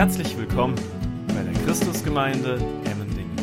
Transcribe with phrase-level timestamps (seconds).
[0.00, 0.76] Herzlich willkommen
[1.28, 2.54] bei der Christusgemeinde
[2.86, 3.36] Emmendingen.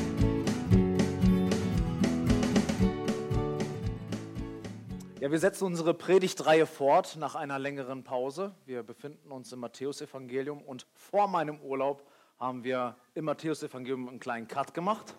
[5.20, 8.56] Ja, wir setzen unsere Predigtreihe fort nach einer längeren Pause.
[8.66, 12.04] Wir befinden uns im Matthäusevangelium und vor meinem Urlaub
[12.40, 15.14] haben wir im Matthäusevangelium einen kleinen Cut gemacht,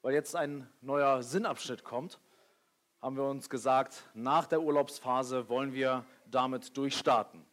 [0.00, 2.18] weil jetzt ein neuer Sinnabschnitt kommt.
[3.02, 7.44] Haben wir uns gesagt, nach der Urlaubsphase wollen wir damit durchstarten.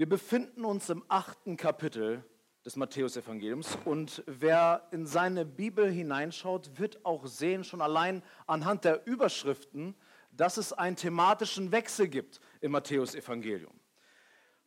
[0.00, 2.24] Wir befinden uns im achten Kapitel
[2.64, 9.06] des Matthäusevangeliums und wer in seine Bibel hineinschaut, wird auch sehen, schon allein anhand der
[9.06, 9.94] Überschriften,
[10.32, 13.78] dass es einen thematischen Wechsel gibt im Matthäusevangelium.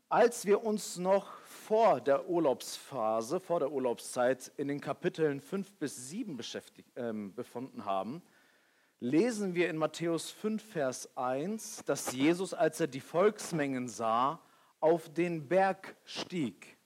[0.08, 6.12] Als wir uns noch vor der Urlaubsphase, vor der Urlaubszeit in den Kapiteln 5 bis
[6.12, 6.38] 7
[6.94, 8.22] äh, befunden haben,
[9.00, 14.40] lesen wir in Matthäus 5, Vers 1, dass Jesus, als er die Volksmengen sah,
[14.84, 16.78] auf den Berg stieg.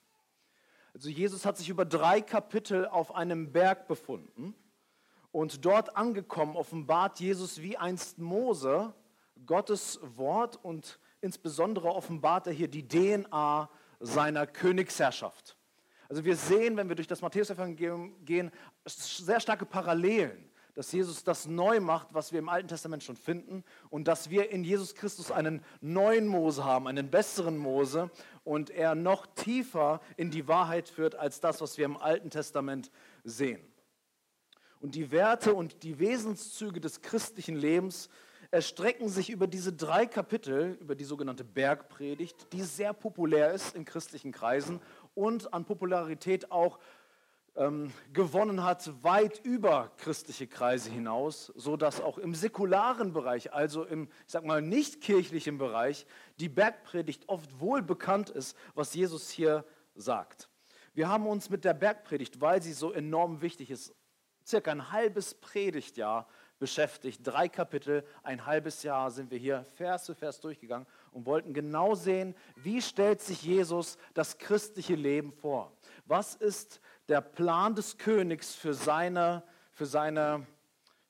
[0.94, 4.54] Also Jesus hat sich über drei Kapitel auf einem Berg befunden
[5.32, 8.94] und dort angekommen offenbart Jesus wie einst Mose
[9.46, 13.68] Gottes Wort und insbesondere offenbart er hier die DNA
[13.98, 15.56] seiner Königsherrschaft.
[16.08, 18.52] Also wir sehen, wenn wir durch das Matthäus-Evangelium gehen,
[18.84, 20.47] sehr starke Parallelen
[20.78, 24.50] dass Jesus das neu macht, was wir im Alten Testament schon finden und dass wir
[24.50, 28.12] in Jesus Christus einen neuen Mose haben, einen besseren Mose
[28.44, 32.92] und er noch tiefer in die Wahrheit führt als das, was wir im Alten Testament
[33.24, 33.60] sehen.
[34.78, 38.08] Und die Werte und die Wesenszüge des christlichen Lebens
[38.52, 43.84] erstrecken sich über diese drei Kapitel, über die sogenannte Bergpredigt, die sehr populär ist in
[43.84, 44.80] christlichen Kreisen
[45.16, 46.78] und an Popularität auch
[47.58, 53.84] ähm, gewonnen hat, weit über christliche Kreise hinaus, so dass auch im säkularen Bereich, also
[53.84, 56.06] im, ich sag mal, nicht kirchlichen Bereich,
[56.38, 60.48] die Bergpredigt oft wohl bekannt ist, was Jesus hier sagt.
[60.94, 63.94] Wir haben uns mit der Bergpredigt, weil sie so enorm wichtig ist,
[64.46, 66.26] circa ein halbes Predigtjahr
[66.58, 67.20] beschäftigt.
[67.24, 71.94] Drei Kapitel, ein halbes Jahr sind wir hier Vers für Vers durchgegangen und wollten genau
[71.94, 75.72] sehen, wie stellt sich Jesus das christliche Leben vor?
[76.08, 79.42] Was ist der Plan des Königs für seine,
[79.72, 80.46] für seine,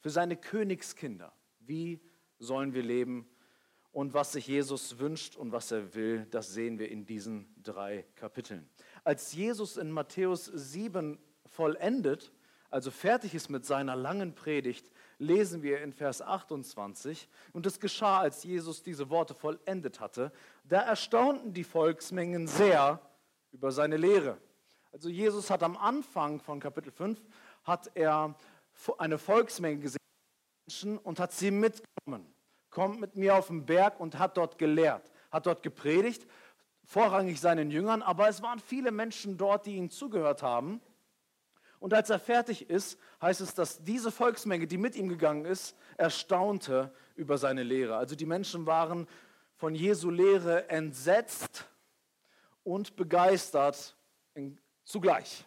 [0.00, 1.32] für seine Königskinder.
[1.60, 2.00] Wie
[2.38, 3.28] sollen wir leben?
[3.90, 8.04] Und was sich Jesus wünscht und was er will, das sehen wir in diesen drei
[8.14, 8.68] Kapiteln.
[9.02, 12.30] Als Jesus in Matthäus 7 vollendet,
[12.70, 18.20] also fertig ist mit seiner langen Predigt, lesen wir in Vers 28, und es geschah,
[18.20, 20.30] als Jesus diese Worte vollendet hatte,
[20.64, 23.00] da erstaunten die Volksmengen sehr
[23.50, 24.38] über seine Lehre
[24.92, 27.20] also Jesus hat am Anfang von Kapitel 5
[27.64, 28.34] hat er
[28.98, 32.26] eine Volksmenge gesehen und hat sie mitgenommen.
[32.70, 36.26] Kommt mit mir auf den Berg und hat dort gelehrt, hat dort gepredigt,
[36.84, 40.80] vorrangig seinen Jüngern, aber es waren viele Menschen dort, die ihm zugehört haben.
[41.80, 45.76] Und als er fertig ist, heißt es, dass diese Volksmenge, die mit ihm gegangen ist,
[45.96, 47.96] erstaunte über seine Lehre.
[47.96, 49.06] Also die Menschen waren
[49.56, 51.68] von Jesu Lehre entsetzt
[52.64, 53.96] und begeistert
[54.88, 55.44] zugleich.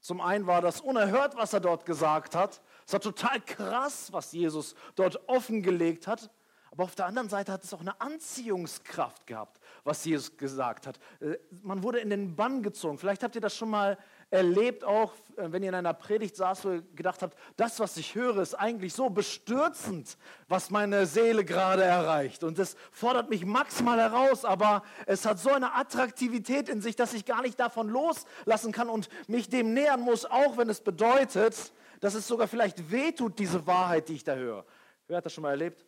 [0.00, 2.60] Zum einen war das unerhört, was er dort gesagt hat.
[2.86, 6.30] Es war total krass, was Jesus dort offengelegt hat.
[6.70, 10.98] Aber auf der anderen Seite hat es auch eine Anziehungskraft gehabt, was Jesus gesagt hat.
[11.20, 12.98] Äh, man wurde in den Bann gezogen.
[12.98, 13.98] Vielleicht habt ihr das schon mal
[14.32, 17.96] erlebt, auch äh, wenn ihr in einer Predigt saß, wo ihr gedacht habt, das, was
[17.96, 20.16] ich höre, ist eigentlich so bestürzend,
[20.48, 22.42] was meine Seele gerade erreicht.
[22.42, 27.12] Und es fordert mich maximal heraus, aber es hat so eine Attraktivität in sich, dass
[27.12, 31.72] ich gar nicht davon loslassen kann und mich dem nähern muss, auch wenn es bedeutet,
[32.00, 34.64] dass es sogar vielleicht wehtut, diese Wahrheit, die ich da höre.
[35.06, 35.84] Wer hat das schon mal erlebt?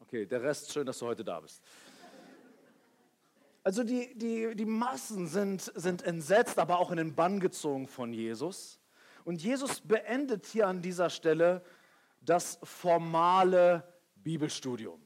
[0.00, 1.60] Okay, der Rest, schön, dass du heute da bist.
[3.70, 8.12] Also die, die, die Massen sind, sind entsetzt, aber auch in den Bann gezogen von
[8.12, 8.80] Jesus.
[9.22, 11.62] Und Jesus beendet hier an dieser Stelle
[12.20, 13.84] das formale
[14.16, 15.00] Bibelstudium.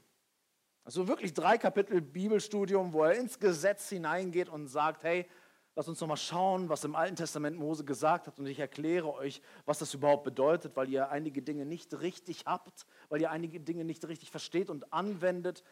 [0.82, 5.26] Also wirklich drei Kapitel Bibelstudium, wo er ins Gesetz hineingeht und sagt, hey,
[5.74, 9.12] lass uns noch mal schauen, was im Alten Testament Mose gesagt hat und ich erkläre
[9.12, 13.60] euch, was das überhaupt bedeutet, weil ihr einige Dinge nicht richtig habt, weil ihr einige
[13.60, 15.64] Dinge nicht richtig versteht und anwendet.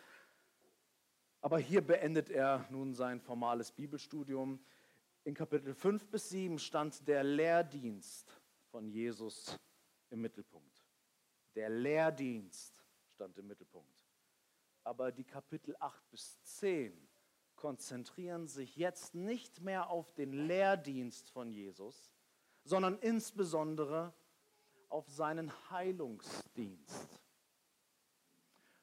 [1.42, 4.64] Aber hier beendet er nun sein formales Bibelstudium.
[5.24, 8.40] In Kapitel 5 bis 7 stand der Lehrdienst
[8.70, 9.58] von Jesus
[10.10, 10.86] im Mittelpunkt.
[11.56, 14.06] Der Lehrdienst stand im Mittelpunkt.
[14.84, 17.08] Aber die Kapitel 8 bis 10
[17.56, 22.12] konzentrieren sich jetzt nicht mehr auf den Lehrdienst von Jesus,
[22.62, 24.14] sondern insbesondere
[24.88, 27.21] auf seinen Heilungsdienst.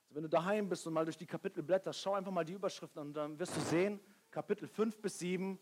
[0.09, 3.01] Wenn du daheim bist und mal durch die Kapitel blätterst, schau einfach mal die Überschriften
[3.01, 4.00] und dann wirst du sehen,
[4.31, 5.59] Kapitel 5 bis 7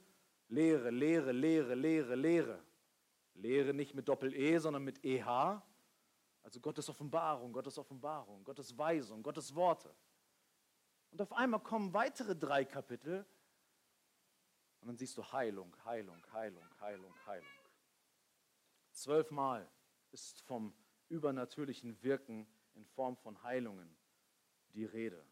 [0.50, 2.64] Lehre, Lehre, Lehre, Lehre, Lehre.
[3.34, 5.62] Lehre nicht mit Doppel-E, sondern mit EH.
[6.42, 9.94] Also Gottes Offenbarung, Gottes Offenbarung, Gottes Weisung, Gottes Worte.
[11.12, 13.26] Und auf einmal kommen weitere drei Kapitel
[14.80, 17.48] und dann siehst du Heilung, Heilung, Heilung, Heilung, Heilung.
[18.92, 19.70] Zwölfmal
[20.12, 20.74] ist vom
[21.10, 23.98] übernatürlichen Wirken in Form von Heilungen
[24.78, 25.26] die Rede.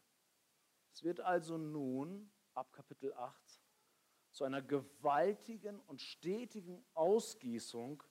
[0.92, 3.60] Es wird also nun ab Kapitel 8
[4.32, 8.02] zu einer gewaltigen und stetigen Ausgießung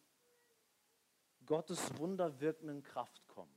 [1.46, 3.56] Gottes wunderwirkenden Kraft kommen.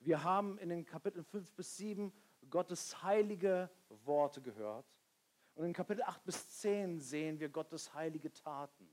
[0.00, 2.12] Wir haben in den Kapiteln 5 bis 7
[2.50, 4.86] Gottes heilige Worte gehört.
[5.54, 8.88] Und in Kapitel 8 bis 10 sehen wir Gottes heilige Taten.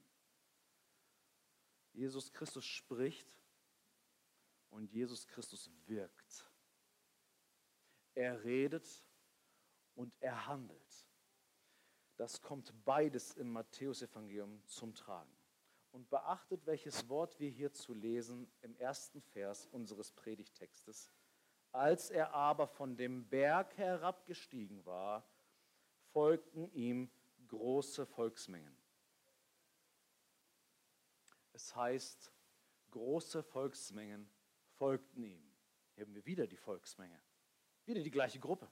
[1.93, 3.27] Jesus Christus spricht
[4.69, 6.46] und Jesus Christus wirkt.
[8.17, 9.05] Er redet
[9.93, 11.07] und er handelt.
[12.15, 15.37] Das kommt beides im Matthäusevangelium zum Tragen.
[15.91, 21.11] Und beachtet, welches Wort wir hier zu lesen im ersten Vers unseres Predigtextes.
[21.71, 25.23] Als er aber von dem Berg herabgestiegen war,
[26.11, 27.11] folgten ihm
[27.47, 28.75] große Volksmengen.
[31.53, 32.31] Es heißt,
[32.89, 34.27] große Volksmengen
[34.71, 35.53] folgten ihm.
[35.93, 37.21] Hier haben wir wieder die Volksmenge.
[37.87, 38.69] Wieder die gleiche Gruppe.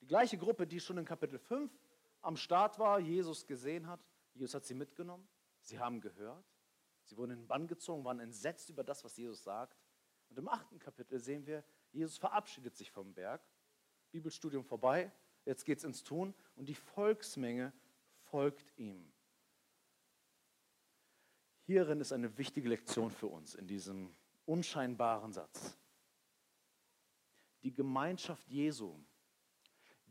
[0.00, 1.70] Die gleiche Gruppe, die schon in Kapitel 5
[2.22, 4.00] am Start war, Jesus gesehen hat.
[4.34, 5.28] Jesus hat sie mitgenommen.
[5.60, 6.44] Sie haben gehört.
[7.04, 9.78] Sie wurden in den Bann gezogen, waren entsetzt über das, was Jesus sagt.
[10.30, 11.62] Und im achten Kapitel sehen wir,
[11.92, 13.42] Jesus verabschiedet sich vom Berg.
[14.10, 15.12] Bibelstudium vorbei.
[15.44, 16.34] Jetzt geht es ins Tun.
[16.56, 17.74] Und die Volksmenge
[18.30, 19.12] folgt ihm.
[21.64, 24.14] Hierin ist eine wichtige Lektion für uns in diesem
[24.46, 25.76] unscheinbaren Satz.
[27.62, 28.94] Die Gemeinschaft Jesu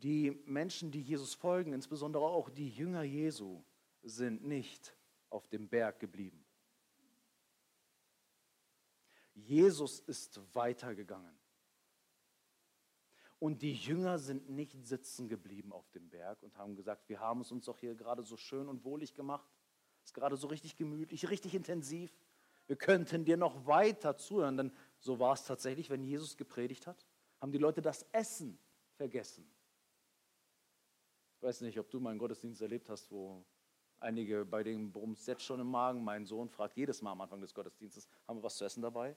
[0.04, 3.64] die Menschen, die Jesus folgen, insbesondere auch die Jünger Jesu,
[4.04, 4.96] sind nicht
[5.30, 6.46] auf dem Berg geblieben.
[9.34, 11.36] Jesus ist weitergegangen.
[13.40, 17.42] Und die Jünger sind nicht sitzen geblieben auf dem Berg und haben gesagt, wir haben
[17.42, 19.48] es uns doch hier gerade so schön und wohlig gemacht.
[20.02, 22.18] Es ist gerade so richtig gemütlich, richtig intensiv.
[22.66, 27.07] Wir könnten dir noch weiter zuhören, denn so war es tatsächlich, wenn Jesus gepredigt hat,
[27.40, 28.60] haben die Leute das Essen
[28.96, 29.50] vergessen.
[31.38, 33.46] Ich weiß nicht, ob du meinen Gottesdienst erlebt hast, wo
[34.00, 36.04] einige, bei denen brummt jetzt schon im Magen.
[36.04, 39.16] Mein Sohn fragt jedes Mal am Anfang des Gottesdienstes, haben wir was zu essen dabei?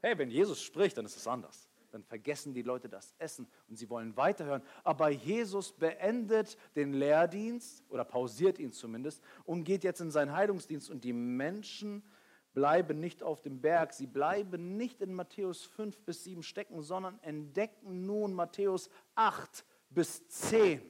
[0.00, 1.68] Hey, wenn Jesus spricht, dann ist es anders.
[1.90, 4.62] Dann vergessen die Leute das Essen und sie wollen weiterhören.
[4.84, 10.88] Aber Jesus beendet den Lehrdienst oder pausiert ihn zumindest und geht jetzt in seinen Heilungsdienst.
[10.88, 12.04] Und die Menschen
[12.52, 17.18] bleiben nicht auf dem Berg, sie bleiben nicht in Matthäus 5 bis 7 stecken, sondern
[17.20, 20.82] entdecken nun Matthäus 8 bis 10.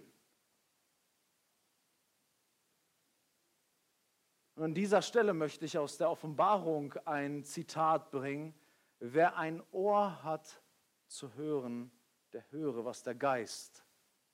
[4.55, 8.55] Und an dieser Stelle möchte ich aus der Offenbarung ein Zitat bringen.
[8.99, 10.63] Wer ein Ohr hat
[11.07, 11.91] zu hören,
[12.35, 13.87] der höre, was der Geist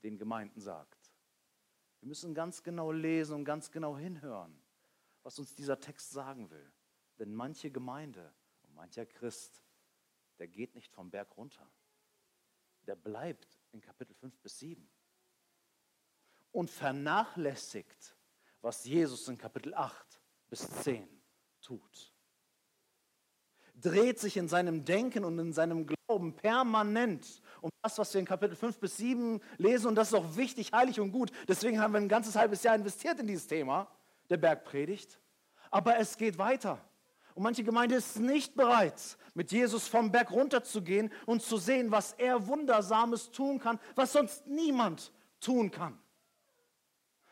[0.02, 1.12] den Gemeinden sagt.
[2.00, 4.60] Wir müssen ganz genau lesen und ganz genau hinhören,
[5.22, 6.72] was uns dieser Text sagen will.
[7.18, 8.32] Denn manche Gemeinde
[8.62, 9.62] und mancher Christ,
[10.38, 11.70] der geht nicht vom Berg runter.
[12.86, 14.88] Der bleibt in Kapitel 5 bis 7
[16.52, 18.16] und vernachlässigt,
[18.60, 21.08] was Jesus in Kapitel 8 bis 10
[21.60, 22.12] tut.
[23.74, 28.26] Dreht sich in seinem Denken und in seinem Glauben permanent um das, was wir in
[28.26, 29.88] Kapitel 5 bis 7 lesen.
[29.88, 31.30] Und das ist auch wichtig, heilig und gut.
[31.46, 33.90] Deswegen haben wir ein ganzes halbes Jahr investiert in dieses Thema
[34.30, 35.20] der Bergpredigt.
[35.70, 36.82] Aber es geht weiter.
[37.36, 42.14] Und manche Gemeinde ist nicht bereit, mit Jesus vom Berg runterzugehen und zu sehen, was
[42.14, 45.98] er Wundersames tun kann, was sonst niemand tun kann.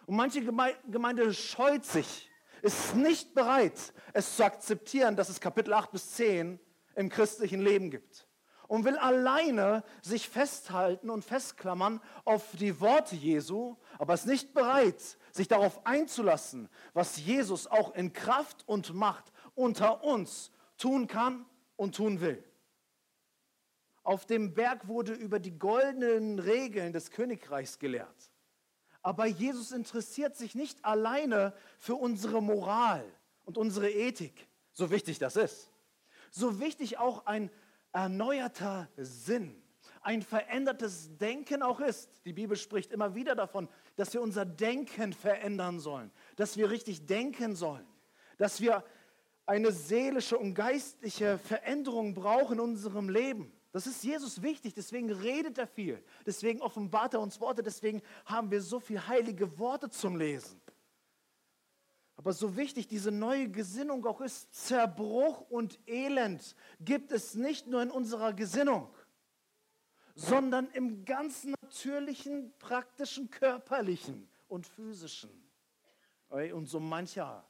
[0.05, 2.31] Und manche Gemeinde scheut sich,
[2.61, 6.61] ist nicht bereit, es zu akzeptieren, dass es Kapitel 8 bis 10
[6.97, 8.29] im christlichen Leben gibt.
[8.69, 15.01] Und will alleine sich festhalten und festklammern auf die Worte Jesu, aber ist nicht bereit,
[15.33, 21.47] sich darauf einzulassen, was Jesus auch in Kraft und Macht unter uns tun kann
[21.77, 22.43] und tun will.
[24.03, 28.31] Auf dem Berg wurde über die goldenen Regeln des Königreichs gelehrt.
[29.03, 33.05] Aber Jesus interessiert sich nicht alleine für unsere Moral
[33.45, 35.71] und unsere Ethik, so wichtig das ist.
[36.31, 37.51] So wichtig auch ein
[37.93, 39.63] erneuerter Sinn,
[40.01, 42.09] ein verändertes Denken auch ist.
[42.25, 47.07] Die Bibel spricht immer wieder davon, dass wir unser Denken verändern sollen, dass wir richtig
[47.07, 47.87] denken sollen,
[48.37, 48.85] dass wir
[49.47, 53.53] eine seelische und geistliche Veränderung brauchen in unserem Leben.
[53.73, 56.03] Das ist Jesus wichtig, deswegen redet er viel.
[56.25, 60.61] Deswegen offenbart er uns Worte, deswegen haben wir so viele heilige Worte zum Lesen.
[62.17, 67.83] Aber so wichtig diese neue Gesinnung auch ist, Zerbruch und Elend gibt es nicht nur
[67.83, 68.89] in unserer Gesinnung,
[70.15, 75.31] sondern im ganz natürlichen, praktischen, körperlichen und physischen.
[76.29, 77.45] Und so mancher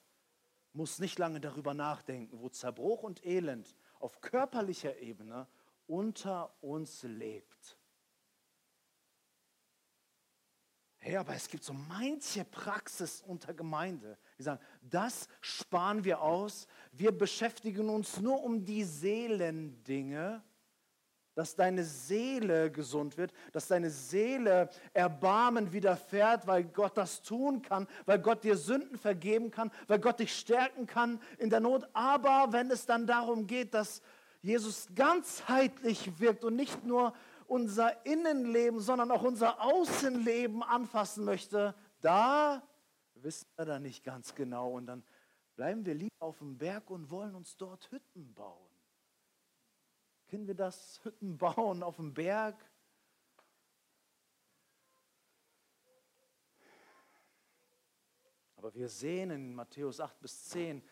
[0.75, 5.47] muss nicht lange darüber nachdenken, wo Zerbruch und Elend auf körperlicher Ebene
[5.87, 7.79] unter uns lebt.
[10.99, 16.67] Hey, aber es gibt so manche Praxis unter Gemeinde, die sagen, das sparen wir aus,
[16.93, 20.43] wir beschäftigen uns nur um die Seelendinge,
[21.35, 27.87] dass deine Seele gesund wird, dass deine Seele Erbarmen widerfährt, weil Gott das tun kann,
[28.07, 31.89] weil Gott dir Sünden vergeben kann, weil Gott dich stärken kann in der Not.
[31.93, 34.01] Aber wenn es dann darum geht, dass
[34.43, 37.15] Jesus ganzheitlich wirkt und nicht nur
[37.47, 42.63] unser Innenleben, sondern auch unser Außenleben anfassen möchte, da
[43.15, 44.73] wissen wir da nicht ganz genau.
[44.73, 45.03] Und dann
[45.57, 48.64] bleiben wir lieber auf dem Berg und wollen uns dort Hütten bauen.
[50.29, 51.01] Kennen wir das?
[51.05, 52.57] Hütten bauen auf dem Berg?
[58.57, 60.83] Aber wir sehen in Matthäus 8 bis 10,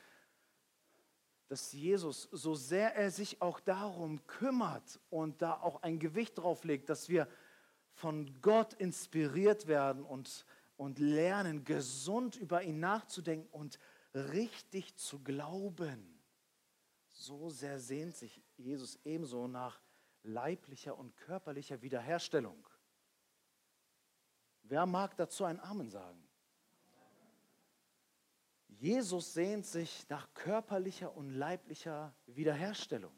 [1.48, 6.64] dass Jesus, so sehr er sich auch darum kümmert und da auch ein Gewicht drauf
[6.64, 7.26] legt, dass wir
[7.94, 10.44] von Gott inspiriert werden und,
[10.76, 13.78] und lernen, gesund über ihn nachzudenken und
[14.14, 16.20] richtig zu glauben.
[17.08, 19.80] So sehr sehnt sich Jesus ebenso nach
[20.22, 22.66] leiblicher und körperlicher Wiederherstellung.
[24.62, 26.22] Wer mag dazu ein Amen sagen?
[28.68, 33.14] Jesus sehnt sich nach körperlicher und leiblicher Wiederherstellung.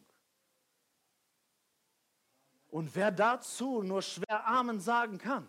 [2.68, 5.48] Und wer dazu nur schwer Amen sagen kann,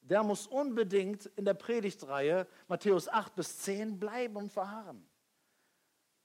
[0.00, 5.08] der muss unbedingt in der Predigtreihe Matthäus 8 bis 10 bleiben und verharren.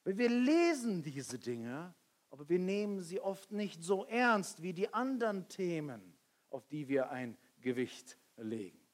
[0.04, 1.94] Weil wir lesen diese Dinge,
[2.36, 6.18] aber wir nehmen sie oft nicht so ernst wie die anderen Themen,
[6.50, 8.86] auf die wir ein Gewicht legen.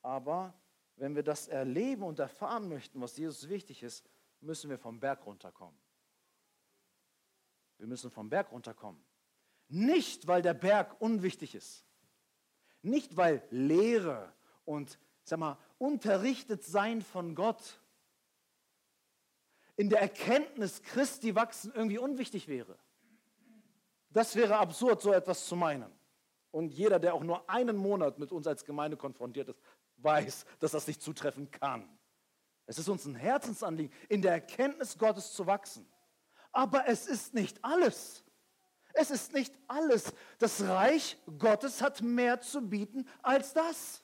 [0.00, 0.54] Aber
[0.96, 4.08] wenn wir das erleben und erfahren möchten, was Jesus wichtig ist,
[4.40, 5.78] müssen wir vom Berg runterkommen.
[7.76, 9.04] Wir müssen vom Berg runterkommen.
[9.68, 11.84] Nicht, weil der Berg unwichtig ist.
[12.80, 14.32] Nicht, weil Lehre
[14.64, 17.79] und, sag mal, unterrichtet sein von Gott
[19.76, 22.76] in der Erkenntnis Christi wachsen irgendwie unwichtig wäre.
[24.10, 25.90] Das wäre absurd, so etwas zu meinen.
[26.50, 29.60] Und jeder, der auch nur einen Monat mit uns als Gemeinde konfrontiert ist,
[29.98, 31.88] weiß, dass das nicht zutreffen kann.
[32.66, 35.86] Es ist uns ein Herzensanliegen, in der Erkenntnis Gottes zu wachsen.
[36.52, 38.24] Aber es ist nicht alles.
[38.92, 40.12] Es ist nicht alles.
[40.38, 44.02] Das Reich Gottes hat mehr zu bieten als das.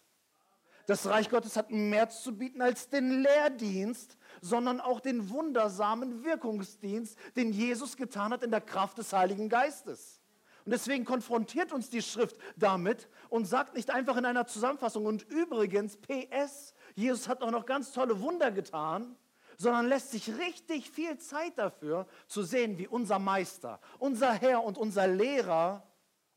[0.86, 7.18] Das Reich Gottes hat mehr zu bieten als den Lehrdienst, sondern auch den wundersamen Wirkungsdienst,
[7.34, 10.20] den Jesus getan hat in der Kraft des Heiligen Geistes.
[10.64, 15.22] Und deswegen konfrontiert uns die Schrift damit und sagt nicht einfach in einer Zusammenfassung, und
[15.24, 19.16] übrigens, PS, Jesus hat auch noch ganz tolle Wunder getan,
[19.58, 24.78] sondern lässt sich richtig viel Zeit dafür zu sehen, wie unser Meister, unser Herr und
[24.78, 25.86] unser Lehrer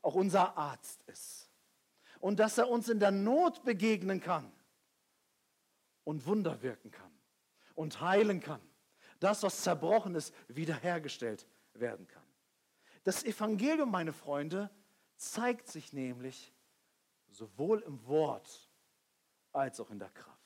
[0.02, 1.39] auch unser Arzt ist.
[2.20, 4.52] Und dass er uns in der Not begegnen kann
[6.04, 7.10] und Wunder wirken kann
[7.74, 8.60] und heilen kann.
[9.18, 12.22] Das, was zerbrochen ist, wiederhergestellt werden kann.
[13.04, 14.70] Das Evangelium, meine Freunde,
[15.16, 16.52] zeigt sich nämlich
[17.30, 18.68] sowohl im Wort
[19.52, 20.38] als auch in der Kraft.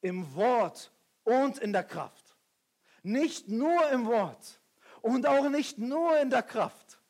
[0.00, 0.92] Im Wort
[1.24, 2.36] und in der Kraft.
[3.02, 4.60] Nicht nur im Wort
[5.02, 7.00] und auch nicht nur in der Kraft.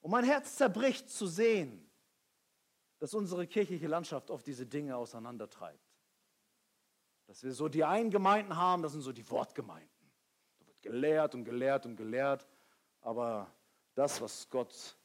[0.00, 1.83] Und mein Herz zerbricht zu sehen,
[3.04, 5.92] dass unsere kirchliche Landschaft oft diese Dinge auseinandertreibt.
[7.26, 10.10] Dass wir so die einen Gemeinden haben, das sind so die Wortgemeinden.
[10.58, 12.46] Da wird gelehrt und gelehrt und gelehrt.
[13.02, 13.52] Aber
[13.94, 14.96] das, was Gott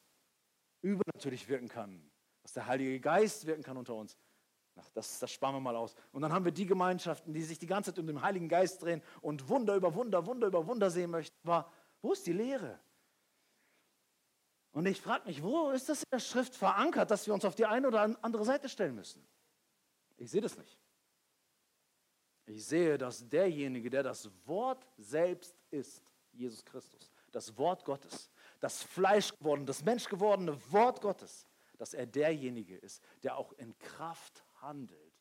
[0.80, 2.10] übernatürlich wirken kann,
[2.42, 4.16] was der Heilige Geist wirken kann unter uns,
[4.76, 5.94] ach, das, das sparen wir mal aus.
[6.10, 8.82] Und dann haben wir die Gemeinschaften, die sich die ganze Zeit um den Heiligen Geist
[8.82, 11.36] drehen und Wunder über Wunder, Wunder über Wunder sehen möchten.
[11.46, 12.80] Aber wo ist die Lehre?
[14.72, 17.54] Und ich frage mich, wo ist das in der Schrift verankert, dass wir uns auf
[17.54, 19.26] die eine oder andere Seite stellen müssen?
[20.16, 20.78] Ich sehe das nicht.
[22.46, 28.82] Ich sehe, dass derjenige, der das Wort selbst ist, Jesus Christus, das Wort Gottes, das
[28.82, 31.46] Fleisch gewordene, das Mensch gewordene Wort Gottes,
[31.78, 35.14] dass er derjenige ist, der auch in Kraft handelt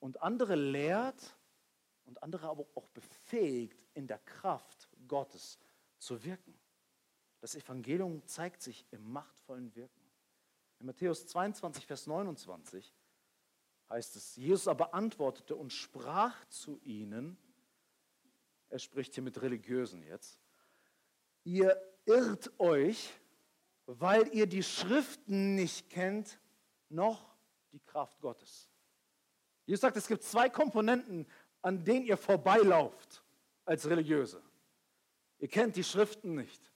[0.00, 1.36] und andere lehrt
[2.04, 5.58] und andere aber auch befähigt, in der Kraft Gottes
[5.98, 6.58] zu wirken.
[7.42, 10.00] Das Evangelium zeigt sich im machtvollen Wirken.
[10.78, 12.94] In Matthäus 22, Vers 29
[13.90, 17.36] heißt es, Jesus aber antwortete und sprach zu ihnen,
[18.68, 20.38] er spricht hier mit Religiösen jetzt,
[21.42, 23.12] ihr irrt euch,
[23.86, 26.38] weil ihr die Schriften nicht kennt,
[26.90, 27.34] noch
[27.72, 28.70] die Kraft Gottes.
[29.66, 31.26] Jesus sagt, es gibt zwei Komponenten,
[31.60, 33.24] an denen ihr vorbeilauft
[33.64, 34.40] als Religiöse.
[35.40, 36.71] Ihr kennt die Schriften nicht,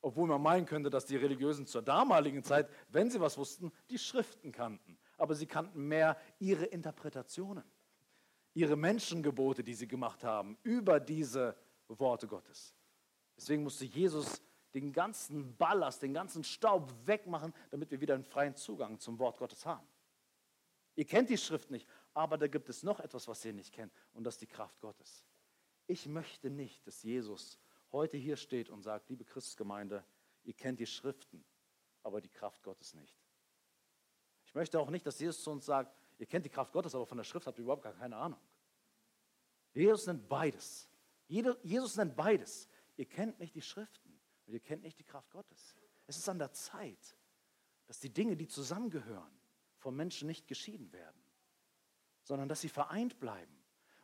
[0.00, 3.98] obwohl man meinen könnte, dass die Religiösen zur damaligen Zeit, wenn sie was wussten, die
[3.98, 4.98] Schriften kannten.
[5.16, 7.64] Aber sie kannten mehr ihre Interpretationen,
[8.54, 11.56] ihre Menschengebote, die sie gemacht haben, über diese
[11.88, 12.74] Worte Gottes.
[13.36, 14.42] Deswegen musste Jesus
[14.74, 19.38] den ganzen Ballast, den ganzen Staub wegmachen, damit wir wieder einen freien Zugang zum Wort
[19.38, 19.86] Gottes haben.
[20.94, 23.92] Ihr kennt die Schrift nicht, aber da gibt es noch etwas, was ihr nicht kennt,
[24.12, 25.24] und das ist die Kraft Gottes.
[25.86, 27.58] Ich möchte nicht, dass Jesus
[27.92, 30.04] heute hier steht und sagt, liebe Christusgemeinde,
[30.44, 31.44] ihr kennt die Schriften,
[32.02, 33.16] aber die Kraft Gottes nicht.
[34.44, 37.06] Ich möchte auch nicht, dass Jesus zu uns sagt, ihr kennt die Kraft Gottes, aber
[37.06, 38.40] von der Schrift habt ihr überhaupt gar keine Ahnung.
[39.74, 40.88] Jesus nennt beides.
[41.26, 42.68] Jesus nennt beides.
[42.96, 45.76] Ihr kennt nicht die Schriften und ihr kennt nicht die Kraft Gottes.
[46.06, 47.16] Es ist an der Zeit,
[47.86, 49.38] dass die Dinge, die zusammengehören,
[49.76, 51.22] vom Menschen nicht geschieden werden,
[52.22, 53.57] sondern dass sie vereint bleiben.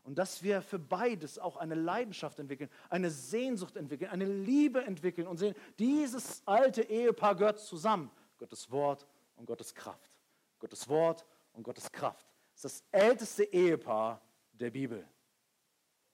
[0.04, 5.26] Und dass wir für beides auch eine Leidenschaft entwickeln, eine Sehnsucht entwickeln, eine Liebe entwickeln
[5.26, 8.10] und sehen, dieses alte Ehepaar gehört zusammen.
[8.36, 9.06] Gottes Wort
[9.36, 10.12] und Gottes Kraft.
[10.58, 12.26] Gottes Wort und Gottes Kraft.
[12.52, 14.20] Das ist das älteste Ehepaar
[14.52, 15.08] der Bibel.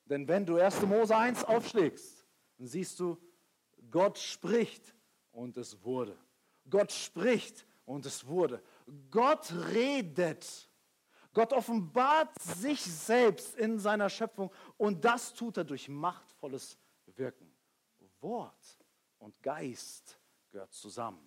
[0.05, 0.83] Denn wenn du 1.
[0.83, 2.25] Mose 1 aufschlägst,
[2.59, 3.19] dann siehst du,
[3.91, 4.95] Gott spricht
[5.33, 6.17] und es wurde.
[6.69, 8.63] Gott spricht und es wurde.
[9.11, 10.70] Gott redet.
[11.33, 16.79] Gott offenbart sich selbst in seiner Schöpfung und das tut er durch machtvolles
[17.17, 17.51] Wirken.
[18.21, 18.79] Wort
[19.19, 20.19] und Geist
[20.51, 21.27] gehört zusammen.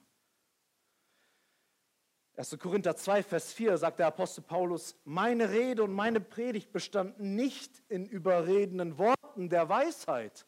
[2.35, 2.57] 1.
[2.57, 7.83] Korinther 2, Vers 4 sagt der Apostel Paulus, meine Rede und meine Predigt bestanden nicht
[7.89, 10.47] in überredenden Worten der Weisheit,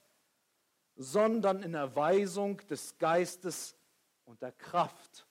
[0.95, 3.75] sondern in Erweisung des Geistes
[4.23, 5.24] und der Kraft.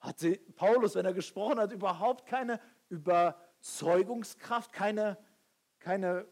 [0.00, 5.18] Hatte Paulus, wenn er gesprochen hat, überhaupt keine Überzeugungskraft, keine,
[5.78, 6.26] keine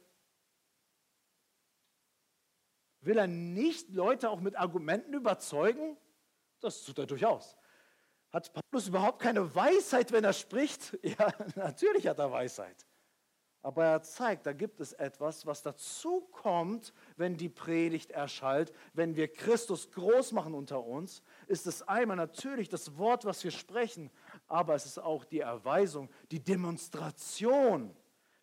[3.01, 5.97] Will er nicht Leute auch mit Argumenten überzeugen?
[6.61, 7.57] Das tut er durchaus.
[8.31, 10.99] Hat Paulus überhaupt keine Weisheit, wenn er spricht?
[11.03, 12.88] Ja, natürlich hat er Weisheit.
[13.63, 19.17] Aber er zeigt, da gibt es etwas, was dazu kommt, wenn die Predigt erschallt, wenn
[19.17, 24.11] wir Christus groß machen unter uns, ist es einmal natürlich das Wort, was wir sprechen,
[24.47, 27.95] aber es ist auch die Erweisung, die Demonstration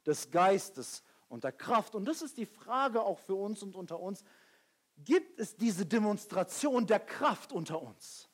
[0.05, 1.95] des Geistes und der Kraft.
[1.95, 4.23] Und das ist die Frage auch für uns und unter uns.
[4.97, 8.29] Gibt es diese Demonstration der Kraft unter uns?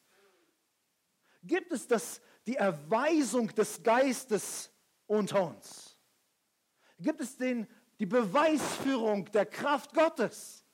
[1.44, 4.72] gibt es das, die Erweisung des Geistes
[5.08, 5.91] unter uns?
[7.02, 7.68] Gibt es den,
[8.00, 10.66] die Beweisführung der Kraft Gottes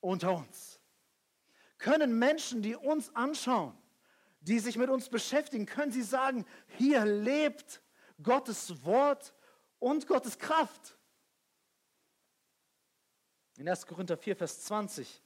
[0.00, 0.80] unter uns?
[1.78, 3.76] Können Menschen, die uns anschauen,
[4.40, 6.46] die sich mit uns beschäftigen, können sie sagen,
[6.78, 7.82] hier lebt
[8.22, 9.34] Gottes Wort
[9.78, 10.98] und Gottes Kraft?
[13.56, 13.86] In 1.
[13.86, 15.22] Korinther 4, Vers 20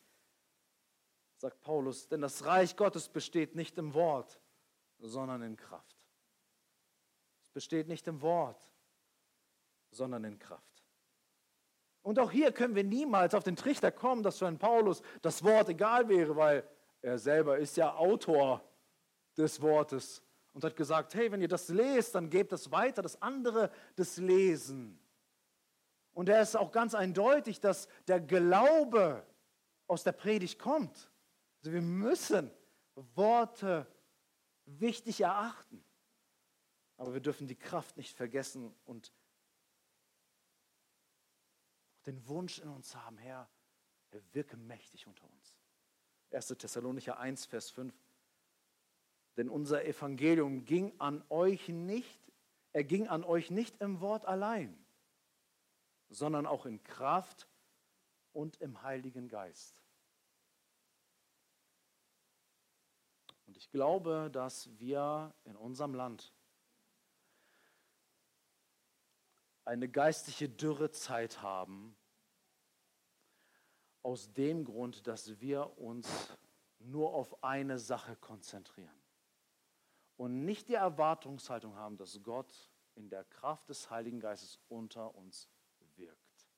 [1.37, 4.40] sagt Paulus, denn das Reich Gottes besteht nicht im Wort,
[4.98, 5.96] sondern in Kraft.
[7.42, 8.68] Es besteht nicht im Wort,
[9.90, 10.64] sondern in Kraft.
[12.03, 15.42] Und auch hier können wir niemals auf den Trichter kommen, dass für einen Paulus das
[15.44, 16.68] Wort egal wäre, weil
[17.03, 18.62] er selber ist ja Autor
[19.37, 20.22] des Wortes
[20.53, 24.16] und hat gesagt, hey, wenn ihr das lest, dann gebt es weiter, das andere das
[24.16, 24.98] Lesen.
[26.12, 29.24] Und er ist auch ganz eindeutig, dass der Glaube
[29.87, 31.11] aus der Predigt kommt.
[31.61, 32.51] Also wir müssen
[33.14, 33.87] Worte
[34.64, 35.85] wichtig erachten.
[36.96, 39.12] Aber wir dürfen die Kraft nicht vergessen und
[42.09, 43.49] den Wunsch in uns haben, Herr,
[44.11, 45.59] er wirke mächtig unter uns.
[46.31, 46.49] 1.
[46.49, 47.94] Thessalonicher 1, Vers 5.
[49.37, 52.18] Denn unser Evangelium ging an euch nicht,
[52.73, 54.77] er ging an euch nicht im Wort allein,
[56.09, 57.47] sondern auch in Kraft
[58.33, 59.83] und im Heiligen Geist.
[63.47, 66.33] Und ich glaube, dass wir in unserem Land
[69.66, 71.94] eine geistliche Dürrezeit haben,
[74.09, 76.09] aus dem Grund, dass wir uns
[76.79, 78.99] nur auf eine Sache konzentrieren
[80.16, 85.47] und nicht die Erwartungshaltung haben, dass Gott in der Kraft des Heiligen Geistes unter uns
[85.97, 86.49] wirkt.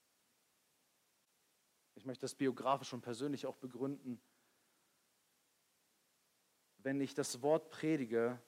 [1.95, 4.21] Ich möchte das biografisch und persönlich auch begründen.
[6.77, 8.41] wenn ich das Wort predige,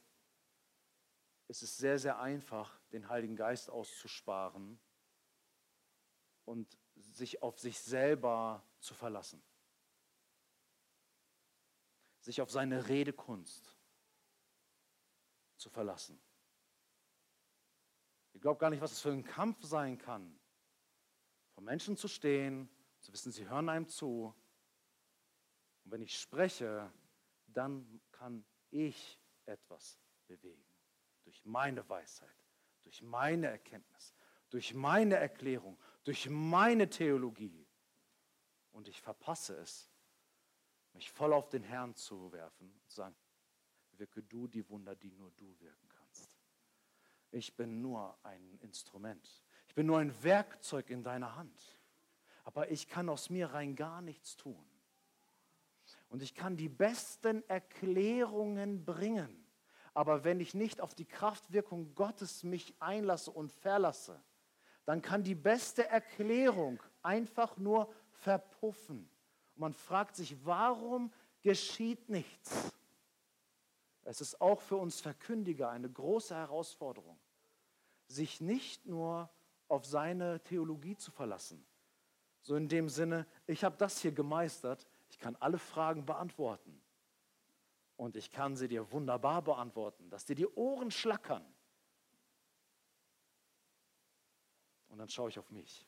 [1.50, 4.80] ist es sehr, sehr einfach, den Heiligen Geist auszusparen
[6.46, 9.42] und sich auf sich selber zu verlassen.
[12.20, 13.78] Sich auf seine Redekunst
[15.58, 16.22] zu verlassen.
[18.34, 20.40] Ich glaube gar nicht, was es für ein Kampf sein kann,
[21.54, 24.34] vor Menschen zu stehen, zu wissen, sie hören einem zu.
[25.84, 26.92] Und wenn ich spreche,
[27.48, 30.66] dann kann ich etwas bewegen.
[31.24, 32.36] Durch meine Weisheit,
[32.82, 34.14] durch meine Erkenntnis,
[34.50, 37.66] durch meine Erklärung, durch meine Theologie.
[38.72, 39.90] Und ich verpasse es,
[40.94, 43.16] mich voll auf den Herrn zu werfen und zu sagen,
[43.98, 46.30] wirke du die Wunder, die nur du wirken kannst.
[47.32, 49.44] Ich bin nur ein Instrument.
[49.68, 51.80] Ich bin nur ein Werkzeug in deiner Hand.
[52.44, 54.66] Aber ich kann aus mir rein gar nichts tun.
[56.10, 59.44] Und ich kann die besten Erklärungen bringen.
[59.94, 64.22] Aber wenn ich nicht auf die Kraftwirkung Gottes mich einlasse und verlasse,
[64.86, 69.10] dann kann die beste Erklärung einfach nur verpuffen.
[69.56, 72.74] Und man fragt sich, warum geschieht nichts?
[74.04, 77.18] Es ist auch für uns Verkündiger eine große Herausforderung,
[78.08, 79.30] sich nicht nur
[79.70, 81.66] auf seine Theologie zu verlassen.
[82.42, 86.82] So in dem Sinne, ich habe das hier gemeistert, ich kann alle Fragen beantworten.
[87.96, 91.46] Und ich kann sie dir wunderbar beantworten, dass dir die Ohren schlackern.
[94.94, 95.88] Und dann schaue ich auf mich.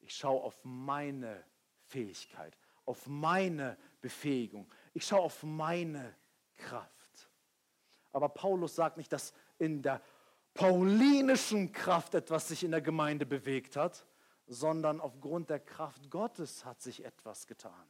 [0.00, 1.44] Ich schaue auf meine
[1.84, 4.68] Fähigkeit, auf meine Befähigung.
[4.92, 6.16] Ich schaue auf meine
[6.56, 7.30] Kraft.
[8.10, 10.02] Aber Paulus sagt nicht, dass in der
[10.52, 14.04] paulinischen Kraft etwas sich in der Gemeinde bewegt hat,
[14.48, 17.86] sondern aufgrund der Kraft Gottes hat sich etwas getan.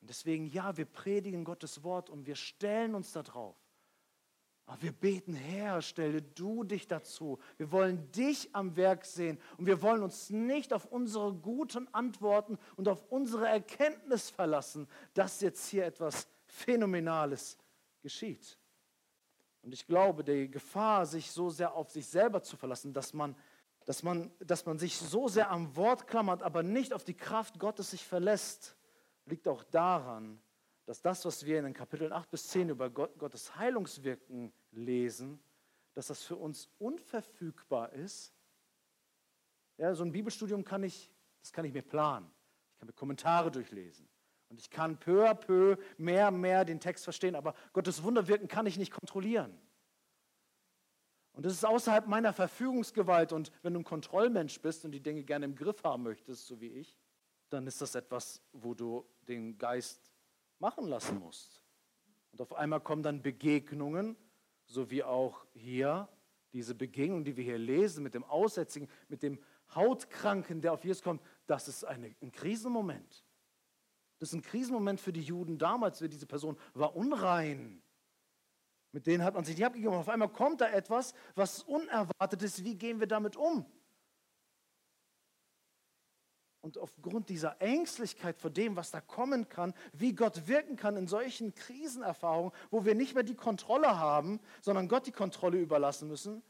[0.00, 3.58] Und deswegen, ja, wir predigen Gottes Wort und wir stellen uns darauf.
[4.66, 7.38] Aber wir beten, Herr, stelle du dich dazu.
[7.58, 12.58] Wir wollen dich am Werk sehen und wir wollen uns nicht auf unsere guten Antworten
[12.76, 17.58] und auf unsere Erkenntnis verlassen, dass jetzt hier etwas Phänomenales
[18.00, 18.58] geschieht.
[19.62, 23.36] Und ich glaube, die Gefahr, sich so sehr auf sich selber zu verlassen, dass man,
[23.84, 27.58] dass man, dass man sich so sehr am Wort klammert, aber nicht auf die Kraft
[27.58, 28.76] Gottes sich verlässt,
[29.26, 30.40] liegt auch daran,
[30.86, 35.40] dass das, was wir in den Kapiteln 8 bis 10 über Gott, Gottes Heilungswirken lesen,
[35.94, 38.34] dass das für uns unverfügbar ist.
[39.78, 42.30] Ja, so ein Bibelstudium kann ich, das kann ich mir planen.
[42.72, 44.08] Ich kann mir Kommentare durchlesen.
[44.50, 48.66] Und ich kann peu à peu mehr, mehr den Text verstehen, aber Gottes Wunderwirken kann
[48.66, 49.58] ich nicht kontrollieren.
[51.32, 53.32] Und das ist außerhalb meiner Verfügungsgewalt.
[53.32, 56.60] Und wenn du ein Kontrollmensch bist und die Dinge gerne im Griff haben möchtest, so
[56.60, 56.96] wie ich,
[57.50, 60.13] dann ist das etwas, wo du den Geist
[60.58, 61.62] machen lassen musst.
[62.32, 64.16] Und auf einmal kommen dann Begegnungen,
[64.66, 66.08] so wie auch hier
[66.52, 69.38] diese Begegnung, die wir hier lesen mit dem Aussätzigen, mit dem
[69.74, 71.22] Hautkranken, der auf Jesus kommt.
[71.46, 73.24] Das ist eine, ein Krisenmoment.
[74.18, 77.82] Das ist ein Krisenmoment für die Juden damals, für diese Person war unrein.
[78.92, 79.92] Mit denen hat man sich nicht abgegeben.
[79.94, 82.64] Auf einmal kommt da etwas, was unerwartet ist.
[82.64, 83.66] Wie gehen wir damit um?
[86.64, 91.06] Und aufgrund dieser Ängstlichkeit vor dem, was da kommen kann, wie Gott wirken kann in
[91.06, 96.42] solchen Krisenerfahrungen, wo wir nicht mehr die Kontrolle haben, sondern Gott die Kontrolle überlassen müssen,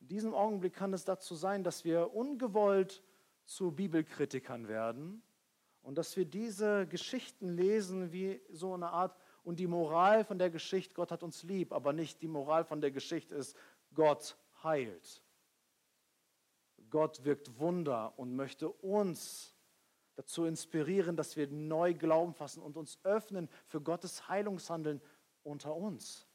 [0.00, 3.02] in diesem Augenblick kann es dazu sein, dass wir ungewollt
[3.44, 5.22] zu Bibelkritikern werden
[5.82, 10.48] und dass wir diese Geschichten lesen wie so eine Art, und die Moral von der
[10.48, 13.54] Geschichte, Gott hat uns lieb, aber nicht die Moral von der Geschichte ist,
[13.92, 15.23] Gott heilt.
[16.90, 19.54] Gott wirkt Wunder und möchte uns
[20.16, 25.00] dazu inspirieren, dass wir neu Glauben fassen und uns öffnen für Gottes Heilungshandeln
[25.42, 26.26] unter uns.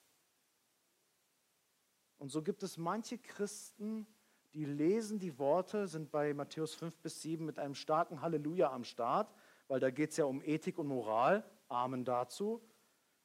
[2.17, 4.05] Und so gibt es manche Christen,
[4.53, 8.83] die lesen die Worte, sind bei Matthäus 5 bis 7 mit einem starken Halleluja am
[8.83, 9.33] Start,
[9.67, 11.49] weil da geht es ja um Ethik und Moral.
[11.67, 12.61] Amen dazu.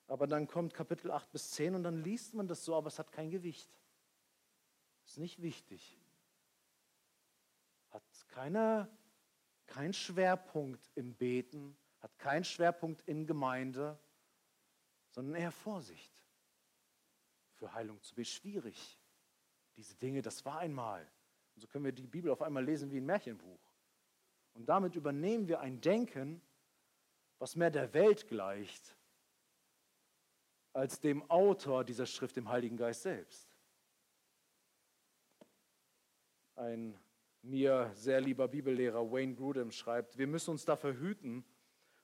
[0.07, 2.99] Aber dann kommt Kapitel 8 bis 10 und dann liest man das so, aber es
[2.99, 3.71] hat kein Gewicht.
[5.07, 5.99] Ist nicht wichtig.
[8.35, 8.89] Keine,
[9.67, 13.97] keinen Schwerpunkt im Beten, hat keinen Schwerpunkt in Gemeinde,
[15.13, 16.13] sondern eher Vorsicht.
[17.55, 18.99] Für Heilung zu beten, schwierig.
[19.77, 21.09] Diese Dinge, das war einmal.
[21.55, 23.61] Und so können wir die Bibel auf einmal lesen wie ein Märchenbuch.
[24.55, 26.43] Und damit übernehmen wir ein Denken,
[27.39, 28.97] was mehr der Welt gleicht,
[30.73, 33.57] als dem Autor dieser Schrift, dem Heiligen Geist selbst.
[36.57, 36.99] Ein
[37.45, 41.45] mir sehr lieber Bibellehrer Wayne Grudem schreibt, wir müssen uns dafür hüten,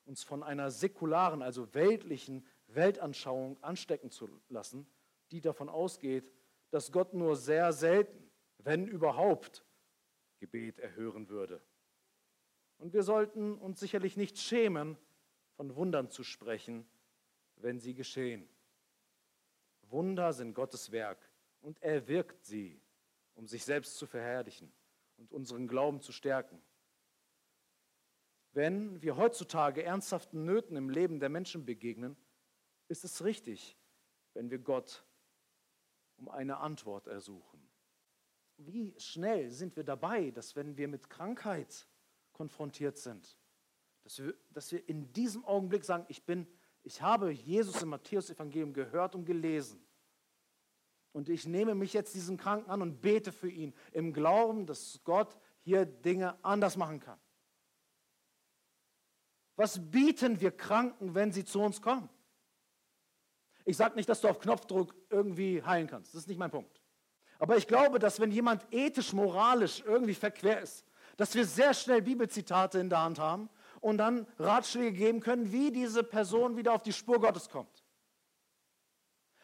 [0.04, 4.86] uns von einer säkularen, also weltlichen Weltanschauung anstecken zu lassen,
[5.30, 6.30] die davon ausgeht,
[6.70, 9.64] dass Gott nur sehr selten, wenn überhaupt,
[10.38, 11.60] Gebet erhören würde.
[12.78, 14.96] Und wir sollten uns sicherlich nicht schämen,
[15.56, 16.86] von Wundern zu sprechen,
[17.56, 18.48] wenn sie geschehen.
[19.82, 21.18] Wunder sind Gottes Werk
[21.60, 22.80] und er wirkt sie,
[23.34, 24.72] um sich selbst zu verherrlichen
[25.20, 26.60] und unseren Glauben zu stärken.
[28.52, 32.16] Wenn wir heutzutage ernsthaften Nöten im Leben der Menschen begegnen,
[32.88, 33.78] ist es richtig,
[34.34, 35.04] wenn wir Gott
[36.16, 37.70] um eine Antwort ersuchen.
[38.56, 41.86] Wie schnell sind wir dabei, dass wenn wir mit Krankheit
[42.32, 43.38] konfrontiert sind,
[44.02, 46.46] dass wir, dass wir in diesem Augenblick sagen, ich bin,
[46.82, 49.80] ich habe Jesus im Matthäus-Evangelium gehört und gelesen.
[51.12, 55.00] Und ich nehme mich jetzt diesem Kranken an und bete für ihn, im Glauben, dass
[55.04, 57.18] Gott hier Dinge anders machen kann.
[59.56, 62.08] Was bieten wir Kranken, wenn sie zu uns kommen?
[63.64, 66.14] Ich sage nicht, dass du auf Knopfdruck irgendwie heilen kannst.
[66.14, 66.80] Das ist nicht mein Punkt.
[67.38, 70.84] Aber ich glaube, dass wenn jemand ethisch, moralisch irgendwie verquer ist,
[71.16, 75.70] dass wir sehr schnell Bibelzitate in der Hand haben und dann Ratschläge geben können, wie
[75.70, 77.79] diese Person wieder auf die Spur Gottes kommt.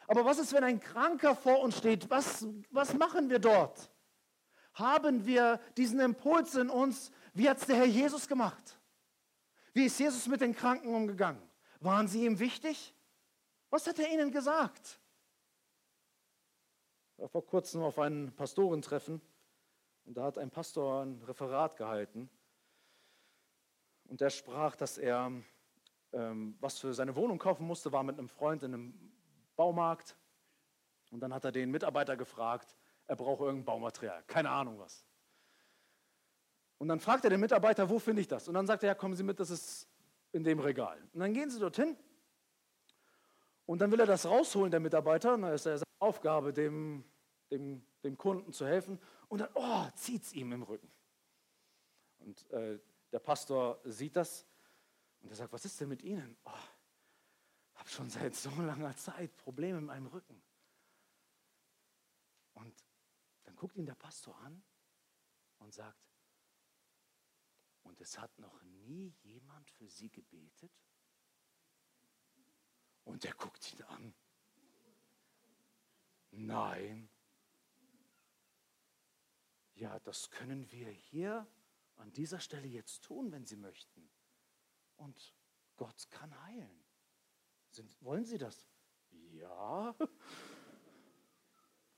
[0.08, 2.08] Aber was ist, wenn ein Kranker vor uns steht?
[2.10, 3.90] Was, was machen wir dort?
[4.74, 8.78] Haben wir diesen Impuls in uns, wie hat es der Herr Jesus gemacht?
[9.72, 11.42] Wie ist Jesus mit den Kranken umgegangen?
[11.80, 12.94] Waren sie ihm wichtig?
[13.70, 15.00] Was hat er ihnen gesagt?
[17.16, 19.20] Ich war vor kurzem auf einem Pastorentreffen
[20.04, 22.30] und da hat ein Pastor ein Referat gehalten
[24.04, 25.32] und der sprach, dass er
[26.12, 29.12] ähm, was für seine Wohnung kaufen musste, war mit einem Freund in einem
[29.56, 30.16] Baumarkt
[31.10, 35.04] und dann hat er den Mitarbeiter gefragt, er braucht irgendein Baumaterial, keine Ahnung was.
[36.78, 38.48] Und dann fragt er den Mitarbeiter, wo finde ich das?
[38.48, 39.88] Und dann sagt er, ja, kommen Sie mit, das ist
[40.32, 41.02] in dem Regal.
[41.12, 41.96] Und dann gehen sie dorthin
[43.64, 45.34] und dann will er das rausholen, der Mitarbeiter.
[45.34, 47.04] Und dann ist er seine Aufgabe, dem,
[47.50, 49.00] dem, dem Kunden zu helfen.
[49.28, 50.90] Und dann, oh, zieht es ihm im Rücken.
[52.18, 52.78] Und äh,
[53.12, 54.46] der Pastor sieht das
[55.20, 56.36] und er sagt, was ist denn mit Ihnen?
[56.44, 56.50] Oh,
[57.86, 60.42] habe schon seit so langer Zeit Probleme in meinem Rücken.
[62.54, 62.84] Und
[63.44, 64.62] dann guckt ihn der Pastor an
[65.58, 65.96] und sagt,
[67.84, 70.72] und es hat noch nie jemand für sie gebetet?
[73.04, 74.14] Und er guckt ihn an.
[76.32, 77.08] Nein.
[79.74, 81.46] Ja, das können wir hier
[81.94, 84.10] an dieser Stelle jetzt tun, wenn Sie möchten.
[84.96, 85.36] Und
[85.76, 86.85] Gott kann heilen.
[87.76, 88.66] Sind, wollen Sie das?
[89.32, 89.94] Ja.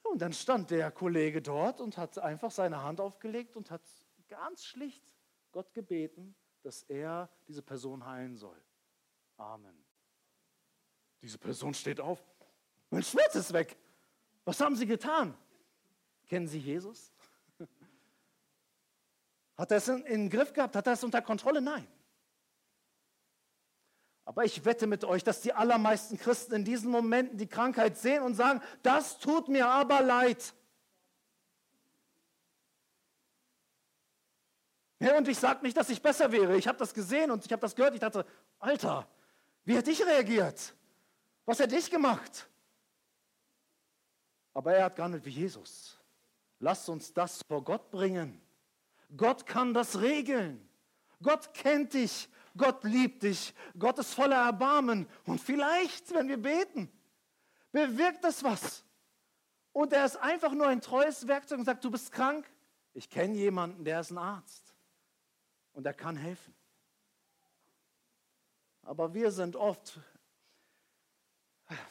[0.03, 3.83] Und dann stand der Kollege dort und hat einfach seine Hand aufgelegt und hat
[4.27, 5.05] ganz schlicht
[5.53, 8.61] Gott gebeten, dass er diese Person heilen soll.
[9.37, 9.85] Amen.
[11.23, 12.27] Diese Person steht auf.
[12.91, 13.77] Mein Schmerz ist weg.
[14.45, 15.33] Was haben Sie getan?
[16.27, 17.12] Kennen Sie Jesus?
[19.57, 20.75] Hat er es in, in den Griff gehabt?
[20.75, 21.61] Hat er es unter Kontrolle?
[21.61, 21.87] Nein.
[24.29, 28.23] Aber ich wette mit euch, dass die allermeisten Christen in diesen Momenten die Krankheit sehen
[28.23, 30.53] und sagen, das tut mir aber leid.
[34.99, 36.59] Ja, und ich sage nicht, dass ich besser wäre.
[36.59, 37.95] Ich habe das gesehen und ich habe das gehört.
[37.95, 38.27] Ich dachte,
[38.59, 39.09] Alter,
[39.64, 40.75] wie hätte ich reagiert?
[41.47, 42.51] Was hätte ich gemacht?
[44.53, 45.99] Aber er hat gehandelt wie Jesus.
[46.61, 48.43] Lasst uns das vor Gott bringen.
[49.17, 50.69] Gott kann das regeln.
[51.23, 52.29] Gott kennt dich.
[52.59, 53.55] Gott liebt dich.
[53.79, 55.09] Gott ist voller Erbarmen.
[55.25, 56.90] Und vielleicht, wenn wir beten,
[57.73, 58.85] bewirkt das was.
[59.73, 62.44] Und er ist einfach nur ein treues Werkzeug und sagt, du bist krank.
[62.92, 64.75] Ich kenne jemanden, der ist ein Arzt
[65.73, 66.55] und er kann helfen.
[68.83, 70.01] Aber wir sind oft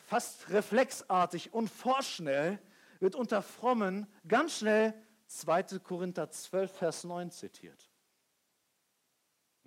[0.06, 2.60] fast reflexartig und vorschnell,
[3.00, 4.94] wird unter Frommen ganz schnell
[5.28, 5.80] 2.
[5.80, 7.87] Korinther 12, Vers 9 zitiert.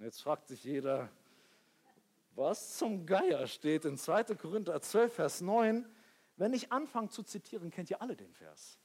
[0.01, 1.11] Und jetzt fragt sich jeder,
[2.35, 4.35] was zum Geier steht in 2.
[4.35, 5.87] Korinther 12, Vers 9?
[6.37, 8.81] Wenn ich anfange zu zitieren, kennt ihr alle den Vers.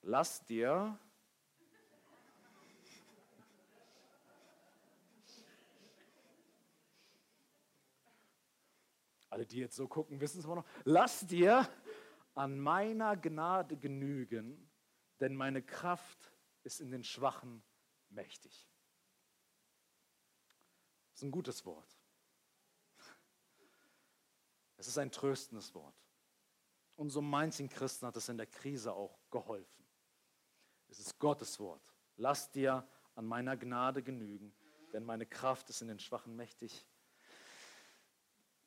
[0.00, 0.98] Lass dir
[9.28, 10.66] Alle, die jetzt so gucken, wissen es immer noch.
[10.84, 11.68] Lass dir
[12.34, 14.70] an meiner Gnade genügen,
[15.20, 16.32] denn meine Kraft
[16.62, 17.62] ist in den Schwachen
[18.08, 18.70] mächtig.
[21.24, 21.88] Ein gutes Wort.
[24.76, 25.94] Es ist ein tröstendes Wort.
[26.96, 29.86] Und so manchen Christen hat es in der Krise auch geholfen.
[30.90, 31.80] Es ist Gottes Wort.
[32.18, 34.54] Lass dir an meiner Gnade genügen,
[34.92, 36.86] denn meine Kraft ist in den Schwachen mächtig.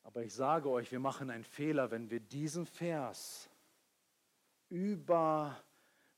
[0.02, 3.52] Aber ich sage euch, wir machen einen Fehler, wenn wir diesen Vers
[4.70, 5.63] über,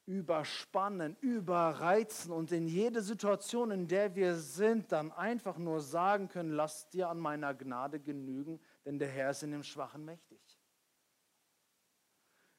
[0.09, 6.49] überspannen, überreizen und in jede Situation, in der wir sind, dann einfach nur sagen können,
[6.49, 10.39] lass dir an meiner Gnade genügen, denn der Herr ist in dem Schwachen mächtig.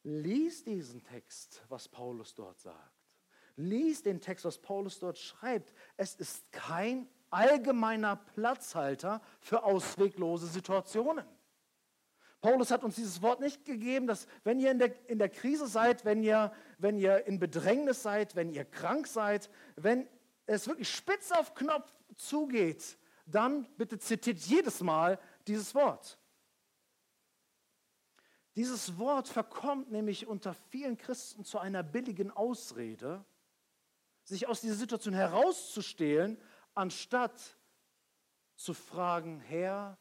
[0.05, 3.03] Lies diesen Text, was Paulus dort sagt.
[3.57, 5.75] Lies den Text, was Paulus dort schreibt.
[5.97, 11.27] Es ist kein allgemeiner Platzhalter für ausweglose Situationen.
[12.41, 15.67] Paulus hat uns dieses Wort nicht gegeben, dass wenn ihr in der, in der Krise
[15.67, 20.09] seid, wenn ihr, wenn ihr in Bedrängnis seid, wenn ihr krank seid, wenn
[20.47, 26.19] es wirklich spitz auf Knopf zugeht, dann bitte zitiert jedes Mal dieses Wort.
[28.57, 33.25] Dieses Wort verkommt nämlich unter vielen Christen zu einer billigen Ausrede,
[34.25, 36.41] sich aus dieser Situation herauszustehlen,
[36.75, 37.57] anstatt
[38.57, 39.99] zu fragen, Herr,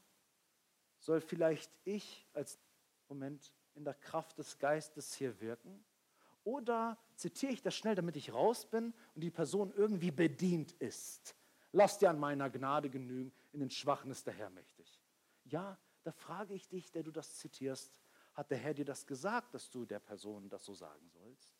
[1.09, 2.59] soll vielleicht ich als
[3.07, 5.83] Moment in der Kraft des Geistes hier wirken?
[6.43, 11.35] Oder zitiere ich das schnell, damit ich raus bin und die Person irgendwie bedient ist?
[11.71, 15.01] Lass dir an meiner Gnade genügen, in den Schwachen ist der Herr mächtig.
[15.45, 17.99] Ja, da frage ich dich, der du das zitierst,
[18.35, 21.55] hat der Herr dir das gesagt, dass du der Person das so sagen sollst?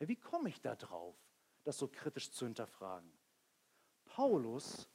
[0.00, 1.16] Wie komme ich da drauf,
[1.64, 3.10] das so kritisch zu hinterfragen?
[4.04, 4.86] Paulus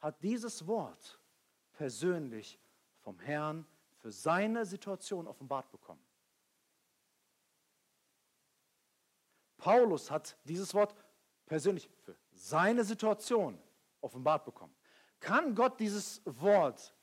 [0.00, 1.18] hat dieses Wort
[1.76, 2.58] persönlich
[3.00, 3.66] vom Herrn
[3.98, 6.00] für seine Situation offenbart bekommen.
[9.56, 10.94] Paulus hat dieses Wort
[11.46, 13.58] persönlich für seine Situation
[14.00, 14.74] offenbart bekommen.
[15.20, 16.94] Kann Gott dieses Wort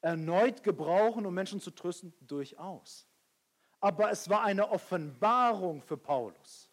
[0.00, 2.12] erneut gebrauchen, um Menschen zu trösten?
[2.20, 3.06] Durchaus.
[3.80, 6.67] Aber es war eine Offenbarung für Paulus.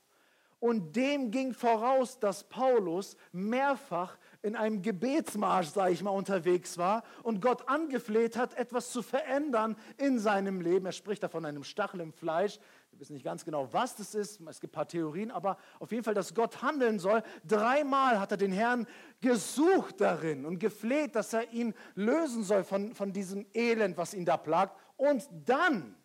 [0.59, 7.03] Und dem ging voraus, dass Paulus mehrfach in einem Gebetsmarsch, sage ich mal, unterwegs war
[7.23, 10.85] und Gott angefleht hat, etwas zu verändern in seinem Leben.
[10.85, 12.59] Er spricht da von einem Stachel im Fleisch.
[12.91, 14.39] Wir wissen nicht ganz genau, was das ist.
[14.41, 17.21] Es gibt ein paar Theorien, aber auf jeden Fall, dass Gott handeln soll.
[17.45, 18.87] Dreimal hat er den Herrn
[19.19, 24.25] gesucht darin und gefleht, dass er ihn lösen soll von, von diesem Elend, was ihn
[24.25, 24.79] da plagt.
[24.95, 25.97] Und dann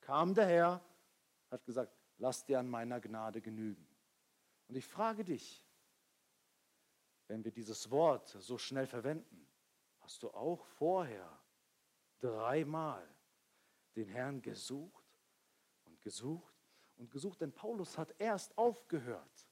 [0.00, 0.80] kam der Herr,
[1.50, 3.86] hat gesagt, lass dir an meiner Gnade genügen.
[4.68, 5.64] Und ich frage dich,
[7.28, 9.46] wenn wir dieses Wort so schnell verwenden,
[10.00, 11.40] hast du auch vorher
[12.18, 13.06] dreimal
[13.96, 15.04] den Herrn gesucht
[15.84, 16.54] und gesucht
[16.96, 19.48] und gesucht, denn Paulus hat erst aufgehört,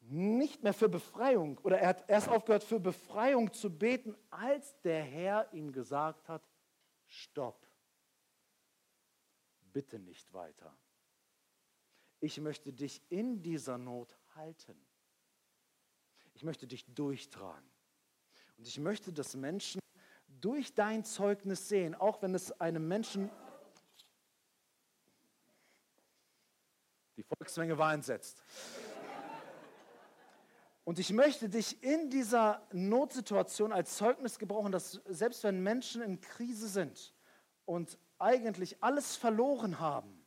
[0.00, 5.02] nicht mehr für Befreiung, oder er hat erst aufgehört, für Befreiung zu beten, als der
[5.02, 6.48] Herr ihm gesagt hat,
[7.06, 7.66] stopp,
[9.72, 10.76] bitte nicht weiter.
[12.22, 14.80] Ich möchte dich in dieser Not halten.
[16.34, 17.68] Ich möchte dich durchtragen.
[18.56, 19.80] Und ich möchte, dass Menschen
[20.28, 23.28] durch dein Zeugnis sehen, auch wenn es einem Menschen...
[27.16, 28.40] Die Volksmenge war entsetzt.
[30.84, 36.20] Und ich möchte dich in dieser Notsituation als Zeugnis gebrauchen, dass selbst wenn Menschen in
[36.20, 37.14] Krise sind
[37.64, 40.21] und eigentlich alles verloren haben,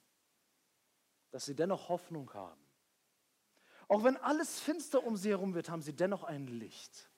[1.36, 2.66] dass sie dennoch Hoffnung haben.
[3.90, 7.12] Auch wenn alles finster um sie herum wird, haben sie dennoch ein Licht.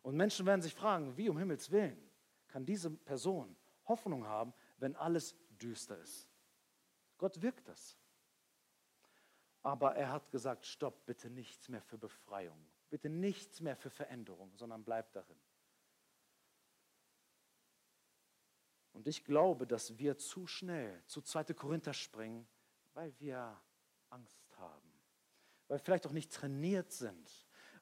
[0.00, 2.10] Und Menschen werden sich fragen, wie um Himmels willen
[2.48, 6.26] kann diese Person Hoffnung haben, wenn alles düster ist.
[7.18, 7.98] Gott wirkt das.
[9.60, 14.56] Aber er hat gesagt, stopp, bitte nichts mehr für Befreiung, bitte nichts mehr für Veränderung,
[14.56, 15.38] sondern bleib darin.
[18.94, 21.52] Und ich glaube, dass wir zu schnell zu 2.
[21.52, 22.48] Korinther springen,
[23.00, 23.58] weil wir
[24.10, 24.92] Angst haben
[25.68, 27.30] weil wir vielleicht auch nicht trainiert sind,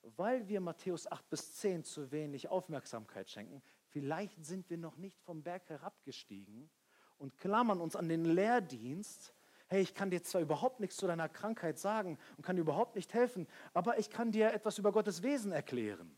[0.02, 3.62] weil wir Matthäus 8 bis 10 zu wenig Aufmerksamkeit schenken.
[3.86, 6.70] Vielleicht sind wir noch nicht vom Berg herabgestiegen
[7.16, 9.34] und klammern uns an den Lehrdienst.
[9.68, 12.94] Hey, ich kann dir zwar überhaupt nichts zu deiner Krankheit sagen und kann dir überhaupt
[12.94, 16.16] nicht helfen, aber ich kann dir etwas über Gottes Wesen erklären.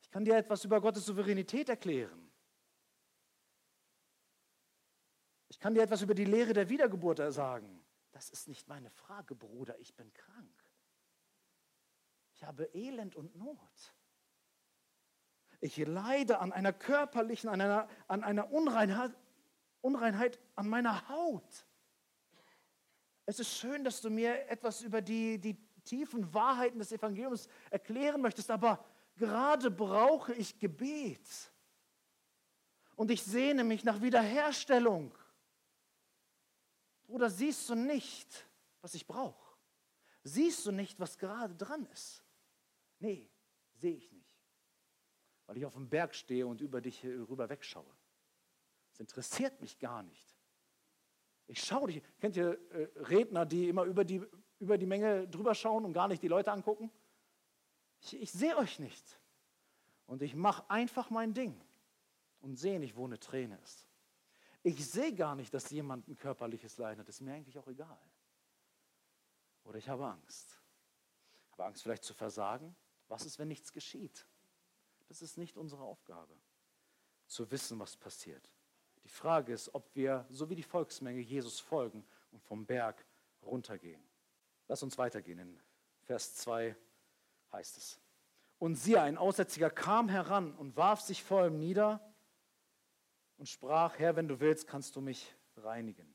[0.00, 2.27] Ich kann dir etwas über Gottes Souveränität erklären.
[5.58, 7.84] Ich kann dir etwas über die Lehre der Wiedergeburt sagen.
[8.12, 10.64] Das ist nicht meine Frage, Bruder, ich bin krank.
[12.32, 13.92] Ich habe Elend und Not.
[15.60, 19.10] Ich leide an einer körperlichen, an einer, an einer Unreinheit,
[19.80, 21.66] Unreinheit an meiner Haut.
[23.26, 28.20] Es ist schön, dass du mir etwas über die, die tiefen Wahrheiten des Evangeliums erklären
[28.20, 28.84] möchtest, aber
[29.16, 31.50] gerade brauche ich Gebet.
[32.94, 35.12] Und ich sehne mich nach Wiederherstellung.
[37.18, 38.46] Bruder, siehst du nicht,
[38.80, 39.56] was ich brauche?
[40.22, 42.22] Siehst du nicht, was gerade dran ist?
[43.00, 43.28] Nee,
[43.74, 44.38] sehe ich nicht.
[45.46, 47.92] weil ich auf dem Berg stehe und über dich rüber wegschaue.
[48.90, 50.36] Das interessiert mich gar nicht.
[51.48, 52.04] Ich schaue dich.
[52.20, 54.22] Kennt ihr äh, Redner, die immer über die,
[54.60, 56.88] über die Menge drüber schauen und gar nicht die Leute angucken?
[58.00, 59.20] Ich, ich sehe euch nicht.
[60.06, 61.60] Und ich mache einfach mein Ding
[62.38, 63.87] und sehe nicht, wo eine Träne ist.
[64.68, 67.08] Ich sehe gar nicht, dass jemand ein körperliches Leiden hat.
[67.08, 67.98] Das ist mir eigentlich auch egal.
[69.64, 70.60] Oder ich habe Angst.
[71.46, 72.76] Ich habe Angst vielleicht zu versagen.
[73.08, 74.26] Was ist, wenn nichts geschieht?
[75.06, 76.34] Das ist nicht unsere Aufgabe,
[77.26, 78.50] zu wissen, was passiert.
[79.04, 83.06] Die Frage ist, ob wir, so wie die Volksmenge, Jesus folgen und vom Berg
[83.40, 84.06] runtergehen.
[84.66, 85.38] Lass uns weitergehen.
[85.38, 85.58] In
[86.02, 86.76] Vers 2
[87.52, 87.98] heißt es.
[88.58, 92.04] Und siehe, ein Aussätziger kam heran und warf sich vor ihm nieder
[93.38, 96.14] und sprach, Herr, wenn du willst, kannst du mich reinigen.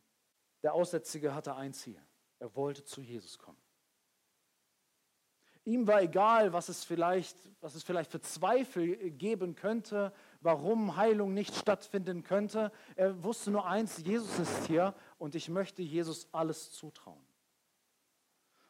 [0.62, 2.02] Der Aussätzige hatte ein Ziel.
[2.40, 3.58] Er wollte zu Jesus kommen.
[5.66, 11.34] Ihm war egal, was es vielleicht, was es vielleicht für Zweifel geben könnte, warum Heilung
[11.34, 12.70] nicht stattfinden könnte.
[12.96, 17.26] Er wusste nur eins, Jesus ist hier und ich möchte Jesus alles zutrauen.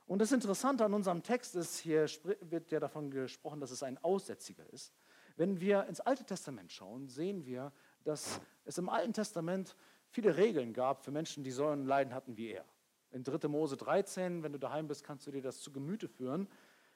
[0.06, 2.06] Und das Interessante an unserem Text ist, hier
[2.41, 4.93] wird ja davon gesprochen, dass es ein Aussätziger ist.
[5.36, 7.72] Wenn wir ins Alte Testament schauen, sehen wir,
[8.04, 9.76] dass es im Alten Testament
[10.10, 12.66] viele Regeln gab für Menschen, die so ein Leiden hatten wie er.
[13.12, 13.47] In 3.
[13.47, 16.47] Mose 13, wenn du daheim bist, kannst du dir das zu Gemüte führen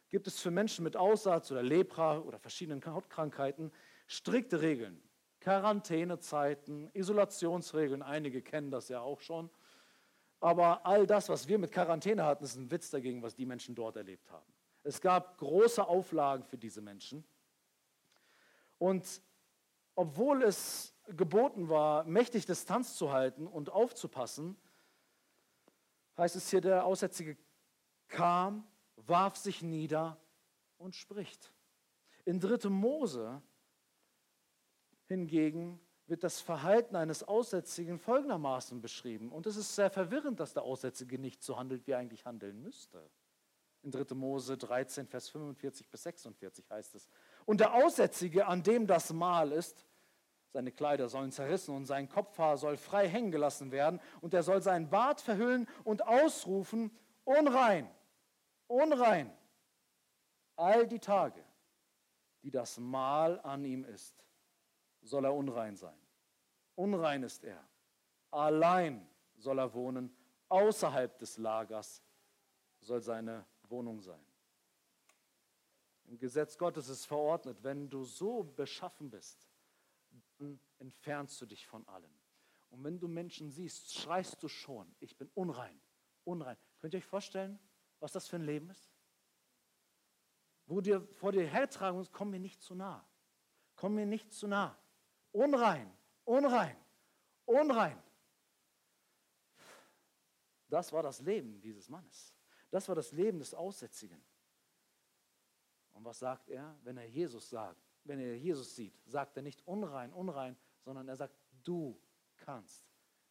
[0.09, 3.71] gibt es für Menschen mit Aussatz oder Lepra oder verschiedenen Hautkrankheiten
[4.07, 5.01] strikte Regeln.
[5.39, 9.49] Quarantänezeiten, Isolationsregeln, einige kennen das ja auch schon.
[10.39, 13.75] Aber all das, was wir mit Quarantäne hatten, ist ein Witz dagegen, was die Menschen
[13.75, 14.45] dort erlebt haben.
[14.83, 17.23] Es gab große Auflagen für diese Menschen.
[18.77, 19.21] Und
[19.95, 24.57] obwohl es geboten war, mächtig Distanz zu halten und aufzupassen,
[26.17, 27.37] heißt es hier, der Aussätzige
[28.07, 28.67] kam
[29.07, 30.17] warf sich nieder
[30.77, 31.53] und spricht.
[32.25, 32.69] In 3.
[32.69, 33.41] Mose
[35.05, 39.31] hingegen wird das Verhalten eines Aussätzigen folgendermaßen beschrieben.
[39.31, 42.61] Und es ist sehr verwirrend, dass der Aussätzige nicht so handelt, wie er eigentlich handeln
[42.61, 43.09] müsste.
[43.83, 44.15] In 3.
[44.15, 47.09] Mose 13, Vers 45 bis 46 heißt es.
[47.45, 49.85] Und der Aussätzige, an dem das Mal ist,
[50.57, 54.59] seine Kleider sollen zerrissen und sein Kopfhaar soll frei hängen gelassen werden und er soll
[54.59, 56.89] seinen Bart verhüllen und ausrufen,
[57.25, 57.87] unrein,
[58.65, 59.31] unrein.
[60.55, 61.43] All die Tage,
[62.41, 64.15] die das Mal an ihm ist,
[65.03, 65.99] soll er unrein sein.
[66.73, 67.63] Unrein ist er.
[68.31, 70.11] Allein soll er wohnen.
[70.49, 72.01] Außerhalb des Lagers
[72.79, 74.25] soll seine Wohnung sein.
[76.05, 79.46] Im Gesetz Gottes ist verordnet, wenn du so beschaffen bist,
[80.37, 82.11] dann entfernst du dich von allem.
[82.69, 85.79] Und wenn du Menschen siehst, schreist du schon, ich bin unrein,
[86.23, 86.57] unrein.
[86.79, 87.59] Könnt ihr euch vorstellen,
[87.99, 88.91] was das für ein Leben ist?
[90.65, 93.07] Wo dir vor dir hertragen muss, komm mir nicht zu nah.
[93.75, 94.77] Komm mir nicht zu nah.
[95.31, 96.77] Unrein, unrein,
[97.45, 98.01] unrein.
[100.67, 102.35] Das war das Leben dieses Mannes.
[102.69, 104.21] Das war das Leben des Aussätzigen.
[105.93, 107.86] Und was sagt er, wenn er Jesus sagt?
[108.07, 111.99] Wenn er Jesus sieht, sagt er nicht unrein, unrein, sondern er sagt, du
[112.37, 112.87] kannst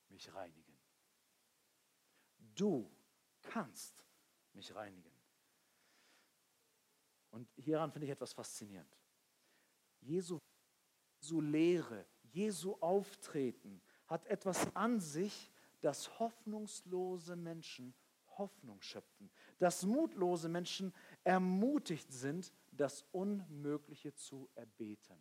[0.09, 0.77] mich reinigen.
[2.55, 2.91] Du
[3.41, 4.05] kannst
[4.53, 5.11] mich reinigen.
[7.31, 8.95] Und hieran finde ich etwas faszinierend.
[10.01, 10.39] Jesu,
[11.21, 15.51] Jesu Lehre, Jesu Auftreten hat etwas an sich,
[15.81, 17.95] das hoffnungslose Menschen
[18.39, 20.93] Hoffnung schöpfen, dass mutlose Menschen
[21.25, 25.19] ermutigt sind, das Unmögliche zu erbeten.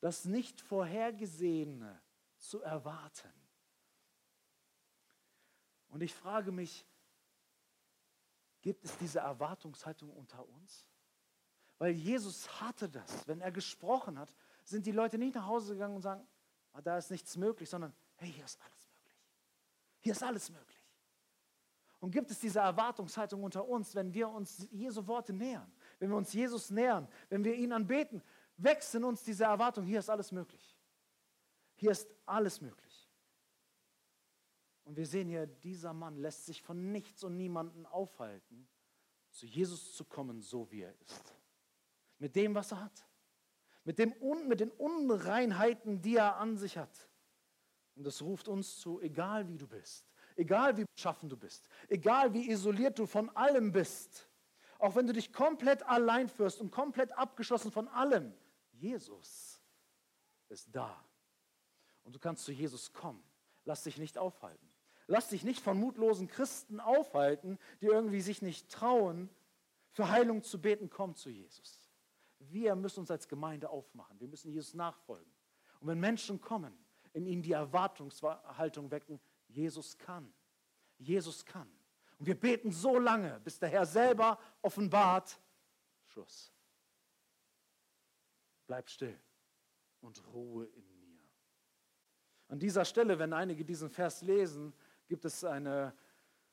[0.00, 2.00] Das nicht Vorhergesehene
[2.36, 3.32] zu erwarten.
[5.88, 6.86] Und ich frage mich,
[8.60, 10.86] gibt es diese Erwartungshaltung unter uns?
[11.78, 13.26] Weil Jesus hatte das.
[13.28, 14.32] Wenn er gesprochen hat,
[14.64, 16.26] sind die Leute nicht nach Hause gegangen und sagen,
[16.72, 19.18] ah, da ist nichts möglich, sondern hey, hier ist alles möglich.
[20.00, 20.73] Hier ist alles möglich.
[22.04, 26.18] Und gibt es diese Erwartungshaltung unter uns, wenn wir uns Jesu Worte nähern, wenn wir
[26.18, 28.22] uns Jesus nähern, wenn wir ihn anbeten,
[28.58, 30.76] wächst in uns diese Erwartung, hier ist alles möglich.
[31.76, 33.10] Hier ist alles möglich.
[34.84, 38.68] Und wir sehen hier, dieser Mann lässt sich von nichts und niemanden aufhalten,
[39.30, 41.32] zu Jesus zu kommen, so wie er ist.
[42.18, 43.08] Mit dem, was er hat.
[43.82, 44.14] Mit, dem,
[44.46, 47.08] mit den Unreinheiten, die er an sich hat.
[47.94, 50.06] Und das ruft uns zu, egal wie du bist,
[50.36, 54.28] egal wie beschaffen du bist, egal wie isoliert du von allem bist,
[54.78, 58.34] auch wenn du dich komplett allein führst und komplett abgeschlossen von allem,
[58.72, 59.60] Jesus
[60.48, 61.02] ist da.
[62.02, 63.22] Und du kannst zu Jesus kommen.
[63.64, 64.68] Lass dich nicht aufhalten.
[65.06, 69.30] Lass dich nicht von mutlosen Christen aufhalten, die irgendwie sich nicht trauen,
[69.90, 70.90] für Heilung zu beten.
[70.90, 71.80] Komm zu Jesus.
[72.38, 74.20] wir müssen uns als Gemeinde aufmachen.
[74.20, 75.32] Wir müssen Jesus nachfolgen.
[75.80, 76.76] Und wenn Menschen kommen,
[77.14, 79.18] in ihnen die Erwartungshaltung wecken,
[79.54, 80.32] Jesus kann.
[80.98, 81.68] Jesus kann.
[82.18, 85.38] Und wir beten so lange, bis der Herr selber offenbart,
[86.06, 86.52] Schluss.
[88.66, 89.18] Bleib still
[90.00, 91.20] und Ruhe in mir.
[92.48, 94.72] An dieser Stelle, wenn einige diesen Vers lesen,
[95.06, 95.94] gibt es eine,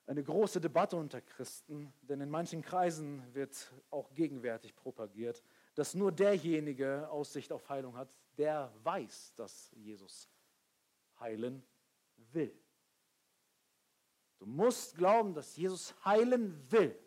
[0.07, 5.43] eine große Debatte unter Christen, denn in manchen Kreisen wird auch gegenwärtig propagiert,
[5.75, 10.29] dass nur derjenige Aussicht auf Heilung hat, der weiß, dass Jesus
[11.19, 11.63] heilen
[12.33, 12.60] will.
[14.41, 16.97] Du musst glauben, dass Jesus heilen will.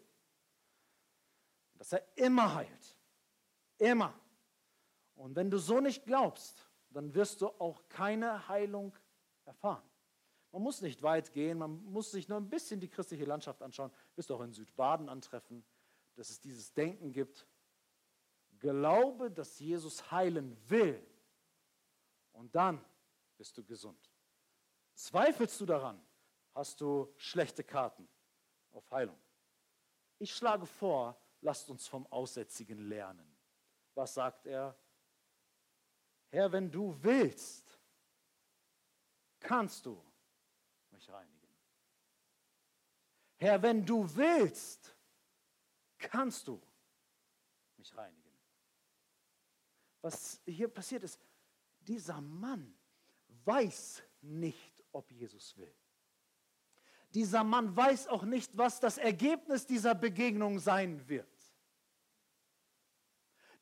[1.74, 2.96] Dass er immer heilt.
[3.76, 4.14] Immer.
[5.16, 8.96] Und wenn du so nicht glaubst, dann wirst du auch keine Heilung
[9.46, 9.82] erfahren.
[10.52, 13.90] Man muss nicht weit gehen, man muss sich nur ein bisschen die christliche Landschaft anschauen.
[13.90, 15.64] Du wirst auch in Südbaden antreffen,
[16.14, 17.48] dass es dieses Denken gibt.
[18.60, 21.04] Glaube, dass Jesus heilen will.
[22.30, 22.80] Und dann
[23.36, 24.08] bist du gesund.
[24.94, 26.00] Zweifelst du daran,
[26.54, 28.08] hast du schlechte Karten
[28.72, 29.18] auf Heilung.
[30.18, 33.36] Ich schlage vor, lasst uns vom Aussätzigen lernen.
[33.94, 34.76] Was sagt er?
[36.30, 37.78] Herr, wenn du willst,
[39.40, 40.02] kannst du
[40.90, 41.34] mich reinigen.
[43.36, 44.96] Herr, wenn du willst,
[45.98, 46.60] kannst du
[47.76, 48.24] mich reinigen.
[50.00, 51.20] Was hier passiert ist,
[51.80, 52.76] dieser Mann
[53.44, 55.74] weiß nicht, ob Jesus will.
[57.14, 61.28] Dieser Mann weiß auch nicht, was das Ergebnis dieser Begegnung sein wird.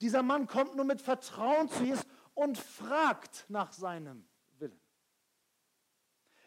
[0.00, 4.26] Dieser Mann kommt nur mit Vertrauen zu Jesus und fragt nach seinem
[4.58, 4.80] Willen.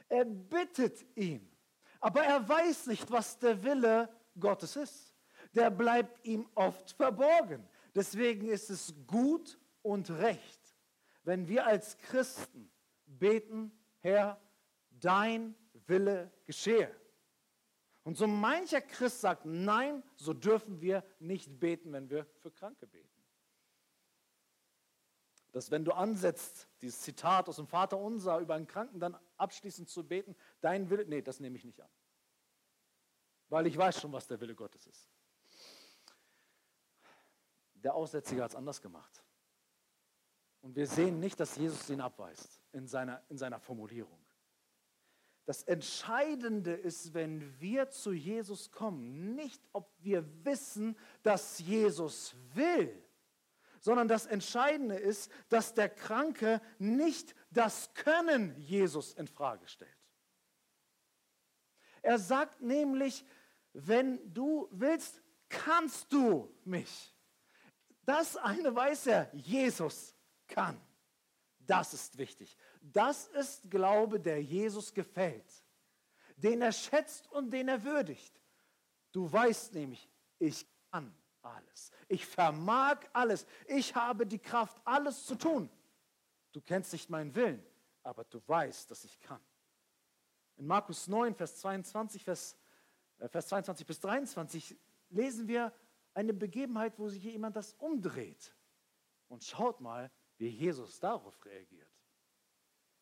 [0.10, 1.56] Er bittet ihn,
[2.00, 5.14] aber er weiß nicht, was der Wille Gottes ist.
[5.54, 7.68] Der bleibt ihm oft verborgen.
[7.94, 10.76] Deswegen ist es gut und recht,
[11.24, 12.72] wenn wir als Christen
[13.06, 14.42] beten, Herr,
[14.90, 15.56] dein
[15.88, 16.94] Wille geschehe.
[18.04, 22.86] Und so mancher Christ sagt, nein, so dürfen wir nicht beten, wenn wir für Kranke
[22.86, 23.10] beten.
[25.52, 29.90] Dass wenn du ansetzt, dieses Zitat aus dem Vater unser über einen Kranken dann abschließend
[29.90, 31.90] zu beten, dein Wille, nee, das nehme ich nicht an.
[33.50, 35.10] Weil ich weiß schon, was der Wille Gottes ist.
[37.76, 39.24] Der Aussätzige hat es anders gemacht.
[40.62, 44.25] Und wir sehen nicht, dass Jesus ihn abweist in seiner, in seiner Formulierung.
[45.46, 53.04] Das Entscheidende ist, wenn wir zu Jesus kommen, nicht ob wir wissen, dass Jesus will,
[53.80, 59.92] sondern das Entscheidende ist, dass der Kranke nicht das Können Jesus in Frage stellt.
[62.02, 63.24] Er sagt nämlich,
[63.74, 67.14] wenn du willst, kannst du mich.
[68.06, 70.16] Das eine weiß er, Jesus
[70.48, 70.80] kann.
[71.60, 72.58] Das ist wichtig.
[72.92, 75.52] Das ist Glaube, der Jesus gefällt,
[76.38, 78.40] den er schätzt und den er würdigt.
[79.12, 81.92] Du weißt nämlich, ich kann alles.
[82.08, 83.46] Ich vermag alles.
[83.68, 85.70] Ich habe die Kraft, alles zu tun.
[86.52, 87.66] Du kennst nicht meinen Willen,
[88.04, 89.42] aber du weißt, dass ich kann.
[90.58, 92.58] In Markus 9, Vers 22, Vers,
[93.18, 94.78] äh, Vers 22 bis 23
[95.10, 95.74] lesen wir
[96.14, 98.56] eine Begebenheit, wo sich jemand das umdreht.
[99.28, 101.95] Und schaut mal, wie Jesus darauf reagiert.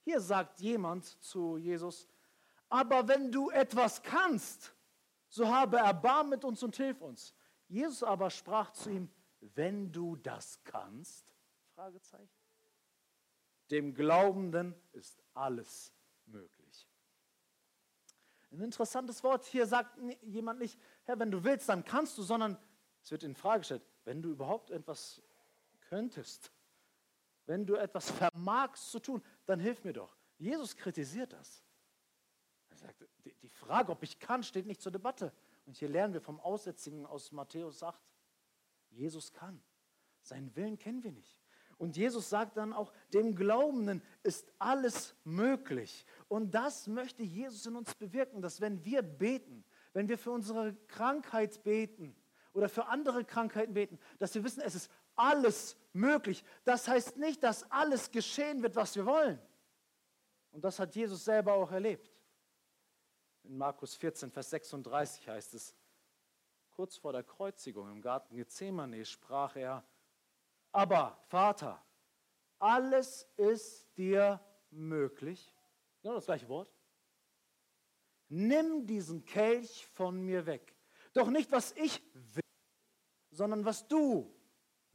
[0.03, 2.07] Hier sagt jemand zu Jesus,
[2.69, 4.73] aber wenn du etwas kannst,
[5.29, 7.33] so habe Erbarm mit uns und hilf uns.
[7.67, 9.09] Jesus aber sprach zu ihm,
[9.55, 11.25] wenn du das kannst,
[11.75, 12.29] Fragezeichen.
[13.71, 15.93] Dem Glaubenden ist alles
[16.25, 16.87] möglich.
[18.51, 19.45] Ein interessantes Wort.
[19.45, 22.57] Hier sagt jemand nicht, Herr, wenn du willst, dann kannst du, sondern
[23.01, 25.21] es wird in Frage gestellt, wenn du überhaupt etwas
[25.89, 26.51] könntest,
[27.45, 30.15] wenn du etwas vermagst zu tun, dann hilf mir doch.
[30.37, 31.63] Jesus kritisiert das.
[32.69, 33.05] Er sagt,
[33.41, 35.33] die Frage, ob ich kann, steht nicht zur Debatte.
[35.65, 38.01] Und hier lernen wir vom Aussätzigen aus Matthäus 8.
[38.89, 39.61] Jesus kann.
[40.21, 41.39] Seinen Willen kennen wir nicht.
[41.77, 46.05] Und Jesus sagt dann auch, dem Glaubenden ist alles möglich.
[46.27, 50.75] Und das möchte Jesus in uns bewirken, dass wenn wir beten, wenn wir für unsere
[50.87, 52.15] Krankheit beten
[52.53, 56.43] oder für andere Krankheiten beten, dass wir wissen, es ist alles möglich.
[56.65, 59.39] Das heißt nicht, dass alles geschehen wird, was wir wollen.
[60.51, 62.11] Und das hat Jesus selber auch erlebt.
[63.43, 65.75] In Markus 14, Vers 36 heißt es,
[66.71, 69.83] kurz vor der Kreuzigung im Garten Gethsemane sprach er,
[70.71, 71.83] aber Vater,
[72.57, 74.39] alles ist dir
[74.71, 75.53] möglich.
[76.01, 76.73] Genau das gleiche Wort.
[78.29, 80.75] Nimm diesen Kelch von mir weg.
[81.13, 82.41] Doch nicht, was ich will,
[83.29, 84.33] sondern was du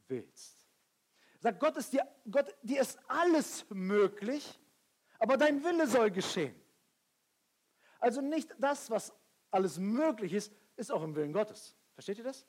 [0.08, 0.57] willst.
[1.40, 4.58] Sagt Gott ist dir, Gott, dir ist alles möglich,
[5.18, 6.54] aber dein Wille soll geschehen.
[8.00, 9.12] Also nicht das, was
[9.50, 11.76] alles möglich ist, ist auch im Willen Gottes.
[11.94, 12.46] Versteht ihr das?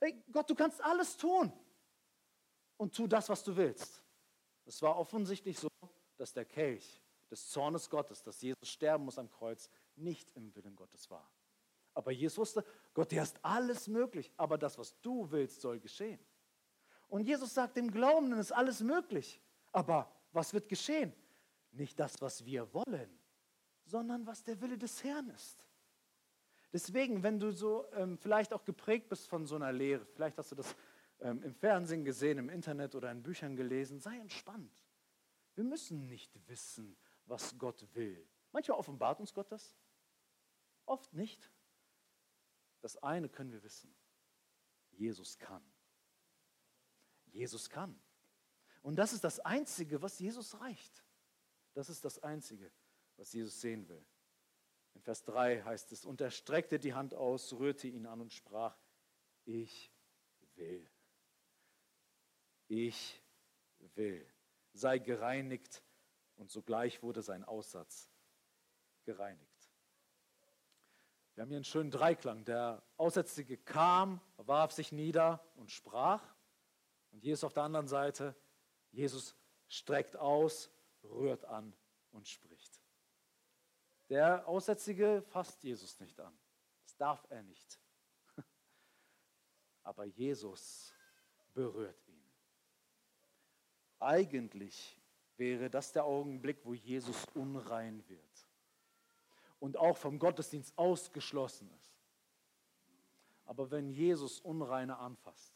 [0.00, 1.52] Hey, Gott, du kannst alles tun
[2.76, 4.02] und tu das, was du willst.
[4.66, 5.68] Es war offensichtlich so,
[6.16, 10.76] dass der Kelch des Zornes Gottes, dass Jesus sterben muss am Kreuz, nicht im Willen
[10.76, 11.30] Gottes war.
[11.94, 16.20] Aber Jesus wusste, Gott, dir ist alles möglich, aber das, was du willst, soll geschehen.
[17.14, 19.40] Und Jesus sagt, dem Glaubenden ist alles möglich.
[19.70, 21.12] Aber was wird geschehen?
[21.70, 23.08] Nicht das, was wir wollen,
[23.84, 25.64] sondern was der Wille des Herrn ist.
[26.72, 30.50] Deswegen, wenn du so ähm, vielleicht auch geprägt bist von so einer Lehre, vielleicht hast
[30.50, 30.74] du das
[31.20, 34.84] ähm, im Fernsehen gesehen, im Internet oder in Büchern gelesen, sei entspannt.
[35.54, 36.96] Wir müssen nicht wissen,
[37.26, 38.28] was Gott will.
[38.50, 39.76] Manchmal offenbart uns Gott das,
[40.84, 41.48] oft nicht.
[42.80, 43.94] Das eine können wir wissen.
[44.90, 45.62] Jesus kann.
[47.34, 47.98] Jesus kann.
[48.82, 51.04] Und das ist das Einzige, was Jesus reicht.
[51.74, 52.70] Das ist das Einzige,
[53.16, 54.04] was Jesus sehen will.
[54.94, 58.32] In Vers 3 heißt es, und er streckte die Hand aus, rührte ihn an und
[58.32, 58.78] sprach,
[59.44, 59.92] ich
[60.54, 60.88] will.
[62.68, 63.20] Ich
[63.94, 64.26] will.
[64.72, 65.82] Sei gereinigt.
[66.36, 68.10] Und sogleich wurde sein Aussatz
[69.04, 69.70] gereinigt.
[71.34, 72.44] Wir haben hier einen schönen Dreiklang.
[72.44, 76.33] Der Aussätzige kam, warf sich nieder und sprach.
[77.14, 78.34] Und hier ist auf der anderen Seite,
[78.90, 79.36] Jesus
[79.68, 80.68] streckt aus,
[81.04, 81.72] rührt an
[82.10, 82.82] und spricht.
[84.08, 86.36] Der Aussätzige fasst Jesus nicht an.
[86.82, 87.78] Das darf er nicht.
[89.84, 90.92] Aber Jesus
[91.54, 92.32] berührt ihn.
[94.00, 95.00] Eigentlich
[95.36, 98.48] wäre das der Augenblick, wo Jesus unrein wird
[99.60, 101.94] und auch vom Gottesdienst ausgeschlossen ist.
[103.44, 105.53] Aber wenn Jesus Unreine anfasst,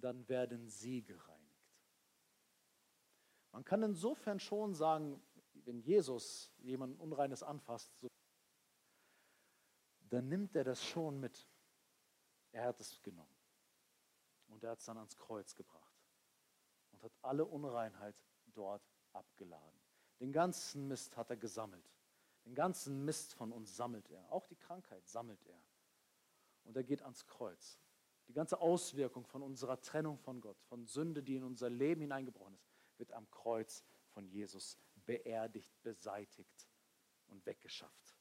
[0.00, 1.48] dann werden sie gereinigt.
[3.52, 5.22] Man kann insofern schon sagen,
[5.64, 8.08] wenn Jesus jemand Unreines anfasst, so,
[10.08, 11.48] dann nimmt er das schon mit.
[12.52, 13.36] Er hat es genommen.
[14.48, 15.94] Und er hat es dann ans Kreuz gebracht
[16.92, 18.82] und hat alle Unreinheit dort
[19.12, 19.80] abgeladen.
[20.20, 21.92] Den ganzen Mist hat er gesammelt.
[22.44, 24.32] Den ganzen Mist von uns sammelt er.
[24.32, 25.60] Auch die Krankheit sammelt er.
[26.64, 27.78] Und er geht ans Kreuz
[28.28, 32.54] die ganze Auswirkung von unserer Trennung von Gott, von Sünde, die in unser Leben hineingebrochen
[32.54, 32.68] ist,
[32.98, 34.76] wird am Kreuz von Jesus
[35.06, 36.68] beerdigt, beseitigt
[37.28, 38.16] und weggeschafft.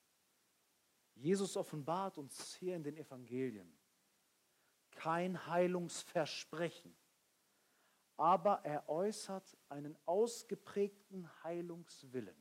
[1.16, 3.78] Jesus offenbart uns hier in den Evangelien
[4.92, 6.96] kein Heilungsversprechen,
[8.16, 12.36] aber er äußert einen ausgeprägten Heilungswillen.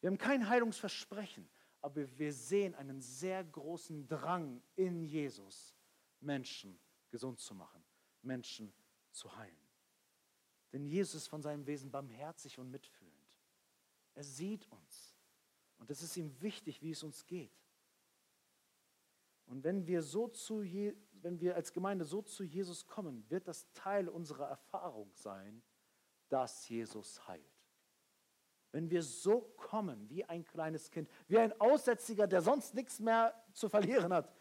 [0.00, 1.48] Wir haben kein Heilungsversprechen,
[1.80, 5.74] aber wir sehen einen sehr großen Drang in Jesus,
[6.20, 6.78] Menschen
[7.10, 7.84] gesund zu machen,
[8.22, 8.72] Menschen
[9.10, 9.56] zu heilen.
[10.72, 13.14] Denn Jesus ist von seinem Wesen barmherzig und mitfühlend.
[14.14, 15.16] Er sieht uns.
[15.78, 17.52] Und es ist ihm wichtig, wie es uns geht.
[19.46, 23.48] Und wenn wir, so zu Je wenn wir als Gemeinde so zu Jesus kommen, wird
[23.48, 25.62] das Teil unserer Erfahrung sein,
[26.28, 27.44] dass Jesus heilt.
[28.72, 33.34] Wenn wir so kommen wie ein kleines Kind, wie ein Aussätziger, der sonst nichts mehr
[33.52, 34.32] zu verlieren hat,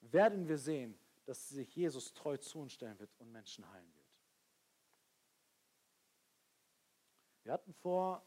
[0.00, 4.04] werden wir sehen, dass sich Jesus treu zu uns stellen wird und Menschen heilen wird.
[7.44, 8.26] Wir hatten vor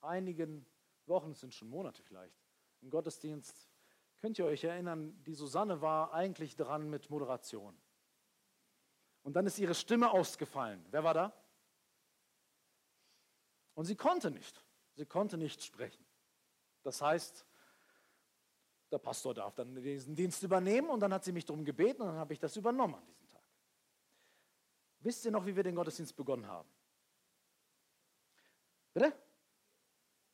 [0.00, 0.66] einigen
[1.06, 2.36] Wochen, es sind schon Monate vielleicht,
[2.80, 3.68] im Gottesdienst,
[4.18, 7.76] könnt ihr euch erinnern, die Susanne war eigentlich dran mit Moderation.
[9.22, 10.84] Und dann ist ihre Stimme ausgefallen.
[10.90, 11.32] Wer war da?
[13.74, 14.64] Und sie konnte nicht.
[14.94, 16.04] Sie konnte nicht sprechen.
[16.82, 17.46] Das heißt,
[18.92, 22.08] der Pastor darf dann diesen Dienst übernehmen und dann hat sie mich darum gebeten und
[22.08, 23.42] dann habe ich das übernommen an diesem Tag.
[25.00, 26.68] Wisst ihr noch, wie wir den Gottesdienst begonnen haben?
[28.92, 29.12] Bitte?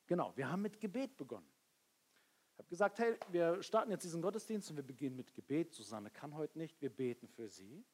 [0.06, 1.48] Genau, wir haben mit Gebet begonnen.
[2.52, 5.72] Ich habe gesagt, hey, wir starten jetzt diesen Gottesdienst und wir beginnen mit Gebet.
[5.72, 7.84] Susanne kann heute nicht, wir beten für sie,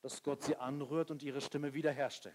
[0.00, 2.34] dass Gott sie anrührt und ihre Stimme wiederherstellt.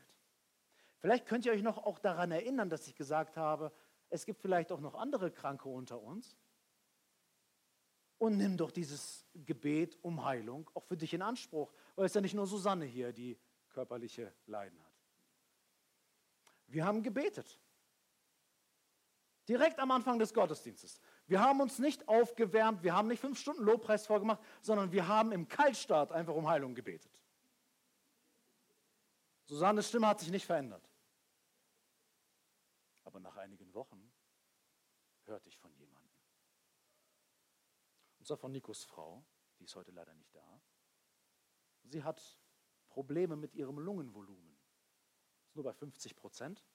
[1.00, 3.72] Vielleicht könnt ihr euch noch auch daran erinnern, dass ich gesagt habe,
[4.10, 6.38] es gibt vielleicht auch noch andere Kranke unter uns.
[8.20, 12.22] Und nimm doch dieses Gebet um Heilung auch für dich in Anspruch, weil es ja
[12.22, 13.38] nicht nur Susanne hier, die
[13.70, 14.94] körperliche Leiden hat.
[16.68, 17.60] Wir haben gebetet.
[19.48, 21.00] Direkt am Anfang des Gottesdienstes.
[21.28, 25.32] Wir haben uns nicht aufgewärmt, wir haben nicht fünf Stunden Lobpreis vorgemacht, sondern wir haben
[25.32, 27.12] im Kaltstart einfach um Heilung gebetet.
[29.46, 30.84] Susannes Stimme hat sich nicht verändert.
[33.06, 34.12] Aber nach einigen Wochen
[35.26, 36.18] hörte ich von jemandem.
[38.20, 39.24] Und zwar von Nikos Frau,
[39.60, 40.62] die ist heute leider nicht da.
[41.84, 42.40] sie hat
[42.90, 44.58] Probleme mit ihrem Lungenvolumen.
[45.46, 46.66] Ist nur bei 50 Prozent.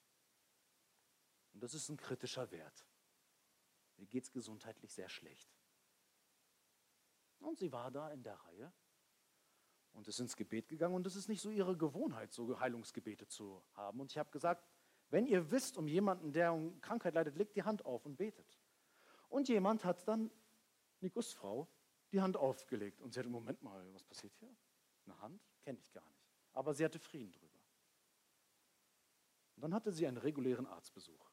[1.52, 2.86] Und das ist ein kritischer Wert.
[3.96, 5.52] Ihr geht es gesundheitlich sehr schlecht.
[7.40, 8.72] Und sie war da in der Reihe
[9.92, 10.94] und ist ins Gebet gegangen.
[10.94, 14.00] Und es ist nicht so ihre Gewohnheit, so Heilungsgebete zu haben.
[14.00, 14.66] Und ich habe gesagt,
[15.12, 18.58] wenn ihr wisst um jemanden, der um Krankheit leidet, legt die Hand auf und betet.
[19.28, 20.30] Und jemand hat dann,
[21.00, 21.68] Nikos Frau,
[22.12, 22.98] die Hand aufgelegt.
[23.02, 24.54] Und sie hat, Moment mal, was passiert hier?
[25.04, 25.42] Eine Hand?
[25.60, 26.26] Kenne ich gar nicht.
[26.54, 27.60] Aber sie hatte Frieden drüber.
[29.56, 31.30] Und dann hatte sie einen regulären Arztbesuch.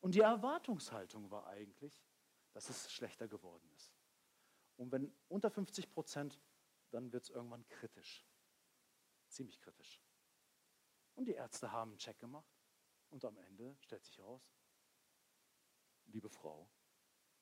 [0.00, 2.02] Und die Erwartungshaltung war eigentlich,
[2.52, 3.92] dass es schlechter geworden ist.
[4.78, 6.40] Und wenn unter 50 Prozent,
[6.90, 8.26] dann wird es irgendwann kritisch.
[9.28, 10.00] Ziemlich kritisch.
[11.14, 12.61] Und die Ärzte haben einen Check gemacht.
[13.12, 14.40] Und am Ende stellt sich heraus,
[16.06, 16.66] liebe Frau,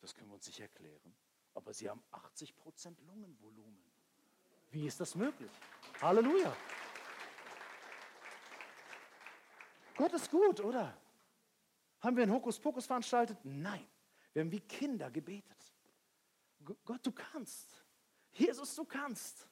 [0.01, 1.15] das können wir uns nicht erklären,
[1.55, 3.81] aber Sie haben 80 Prozent Lungenvolumen.
[4.71, 5.51] Wie ist das möglich?
[6.01, 6.57] Halleluja.
[9.97, 11.01] Gott ist gut, oder?
[12.01, 13.39] Haben wir einen Hokuspokus veranstaltet?
[13.45, 13.87] Nein.
[14.33, 15.73] Wir haben wie Kinder gebetet.
[16.85, 17.85] Gott, du kannst.
[18.33, 19.49] Jesus, du kannst.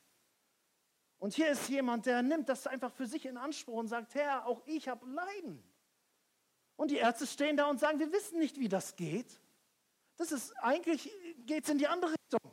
[1.18, 4.46] Und hier ist jemand, der nimmt das einfach für sich in Anspruch und sagt, Herr,
[4.46, 5.62] auch ich habe Leiden.
[6.78, 9.40] Und die Ärzte stehen da und sagen, wir wissen nicht, wie das geht.
[10.16, 11.10] Das ist eigentlich,
[11.44, 12.52] geht es in die andere Richtung.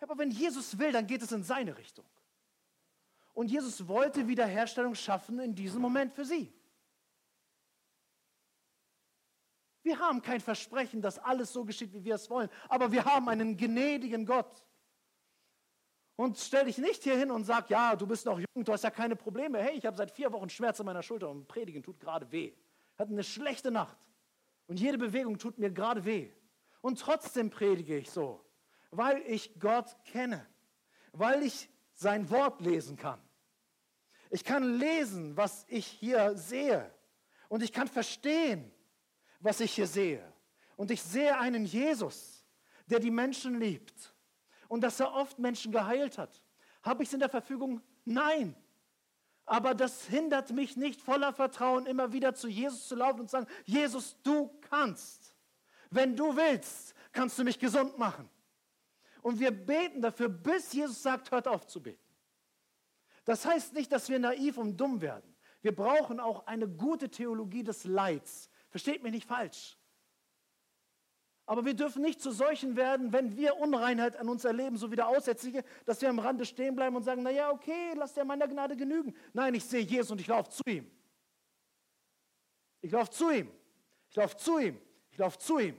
[0.00, 2.04] Aber wenn Jesus will, dann geht es in seine Richtung.
[3.32, 6.52] Und Jesus wollte Wiederherstellung schaffen in diesem Moment für sie.
[9.84, 13.28] Wir haben kein Versprechen, dass alles so geschieht, wie wir es wollen, aber wir haben
[13.28, 14.64] einen gnädigen Gott.
[16.16, 18.82] Und stell dich nicht hier hin und sag, ja, du bist noch jung, du hast
[18.82, 19.58] ja keine Probleme.
[19.58, 22.52] Hey, ich habe seit vier Wochen Schmerz in meiner Schulter und Predigen tut gerade weh.
[23.00, 23.96] Hatte eine schlechte Nacht
[24.66, 26.30] und jede Bewegung tut mir gerade weh.
[26.82, 28.44] Und trotzdem predige ich so,
[28.90, 30.46] weil ich Gott kenne,
[31.12, 33.18] weil ich sein Wort lesen kann.
[34.28, 36.94] Ich kann lesen, was ich hier sehe.
[37.48, 38.70] Und ich kann verstehen,
[39.38, 40.22] was ich hier sehe.
[40.76, 42.44] Und ich sehe einen Jesus,
[42.84, 44.14] der die Menschen liebt
[44.68, 46.42] und dass er oft Menschen geheilt hat.
[46.82, 47.80] Habe ich es in der Verfügung?
[48.04, 48.54] Nein.
[49.46, 53.32] Aber das hindert mich nicht voller Vertrauen immer wieder zu Jesus zu laufen und zu
[53.32, 55.34] sagen, Jesus, du kannst.
[55.90, 58.28] Wenn du willst, kannst du mich gesund machen.
[59.22, 61.98] Und wir beten dafür, bis Jesus sagt, hört auf zu beten.
[63.24, 65.36] Das heißt nicht, dass wir naiv und dumm werden.
[65.62, 69.76] Wir brauchen auch eine gute Theologie des Leids, Versteht mich nicht falsch.
[71.50, 74.94] Aber wir dürfen nicht zu solchen werden, wenn wir Unreinheit an uns erleben, so wie
[74.94, 78.46] der Aussätzige, dass wir am Rande stehen bleiben und sagen, naja, okay, lass dir meiner
[78.46, 79.12] Gnade genügen.
[79.32, 80.88] Nein, ich sehe Jesus und ich laufe zu ihm.
[82.82, 83.50] Ich laufe zu ihm.
[84.10, 84.78] Ich laufe zu ihm.
[85.10, 85.76] Ich laufe zu ihm.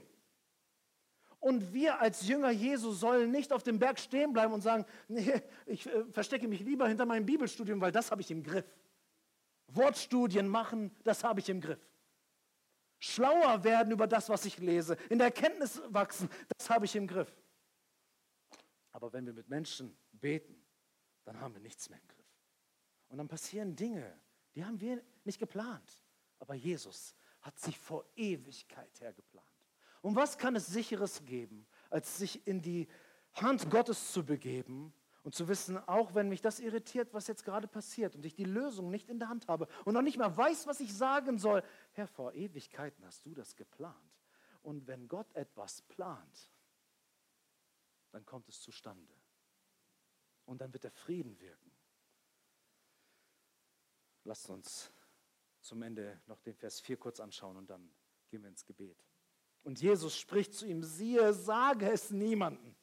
[1.40, 5.40] Und wir als Jünger Jesu sollen nicht auf dem Berg stehen bleiben und sagen, nee,
[5.64, 8.66] ich äh, verstecke mich lieber hinter meinem Bibelstudium, weil das habe ich im Griff.
[9.68, 11.80] Wortstudien machen, das habe ich im Griff
[13.02, 17.08] schlauer werden über das, was ich lese, in der Erkenntnis wachsen, das habe ich im
[17.08, 17.32] Griff.
[18.92, 20.64] Aber wenn wir mit Menschen beten,
[21.24, 22.38] dann haben wir nichts mehr im Griff.
[23.08, 24.20] Und dann passieren Dinge,
[24.54, 26.04] die haben wir nicht geplant.
[26.38, 29.46] Aber Jesus hat sie vor Ewigkeit her geplant.
[30.00, 32.88] Und was kann es sicheres geben, als sich in die
[33.34, 37.68] Hand Gottes zu begeben und zu wissen, auch wenn mich das irritiert, was jetzt gerade
[37.68, 40.66] passiert und ich die Lösung nicht in der Hand habe und noch nicht mal weiß,
[40.66, 41.62] was ich sagen soll,
[41.92, 43.96] Herr, vor Ewigkeiten hast du das geplant.
[44.62, 46.50] Und wenn Gott etwas plant,
[48.10, 49.12] dann kommt es zustande.
[50.44, 51.70] Und dann wird der Frieden wirken.
[54.24, 54.92] Lasst uns
[55.60, 57.92] zum Ende noch den Vers 4 kurz anschauen und dann
[58.28, 59.04] gehen wir ins Gebet.
[59.62, 62.76] Und Jesus spricht zu ihm, siehe, sage es niemanden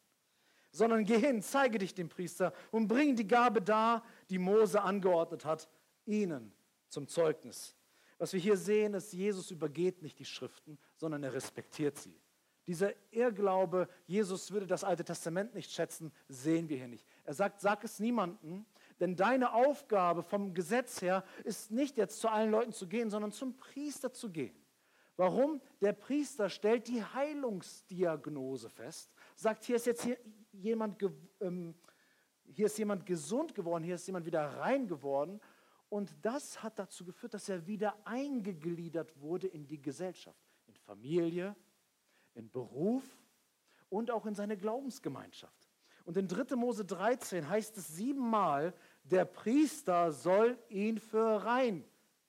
[0.72, 5.46] sondern geh hin, zeige dich dem Priester und bring die Gabe dar, die Mose angeordnet
[5.46, 5.70] hat,
[6.06, 6.52] ihnen
[6.88, 7.76] zum Zeugnis.
[8.18, 12.20] Was wir hier sehen, ist, Jesus übergeht nicht die Schriften, sondern er respektiert sie.
[12.68, 17.06] Dieser Irrglaube, Jesus würde das Alte Testament nicht schätzen, sehen wir hier nicht.
[17.24, 18.66] Er sagt, sag es niemandem,
[19.00, 23.32] denn deine Aufgabe vom Gesetz her ist nicht jetzt zu allen Leuten zu gehen, sondern
[23.32, 24.56] zum Priester zu gehen.
[25.16, 25.62] Warum?
[25.82, 30.18] Der Priester stellt die Heilungsdiagnose fest, sagt, hier ist jetzt hier
[30.52, 31.04] jemand,
[31.42, 31.76] ähm,
[32.44, 35.40] hier ist jemand gesund geworden, hier ist jemand wieder rein geworden.
[35.90, 41.56] Und das hat dazu geführt, dass er wieder eingegliedert wurde in die Gesellschaft, in Familie,
[42.36, 43.04] in Beruf
[43.90, 45.70] und auch in seine Glaubensgemeinschaft.
[46.06, 46.56] Und in 3.
[46.56, 48.74] Mose 13 heißt es siebenmal,
[49.04, 51.84] der Priester soll ihn für rein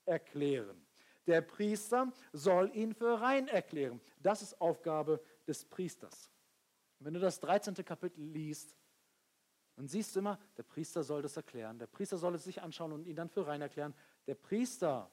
[0.04, 0.86] erklären.
[1.26, 4.00] Der Priester soll ihn für rein erklären.
[4.18, 6.30] Das ist Aufgabe des Priesters.
[7.00, 7.74] Wenn du das 13.
[7.84, 8.76] Kapitel liest,
[9.76, 11.78] Und siehst du immer, der Priester soll das erklären.
[11.78, 13.94] Der Priester soll es sich anschauen und ihn dann für rein erklären.
[14.26, 15.10] Der Priester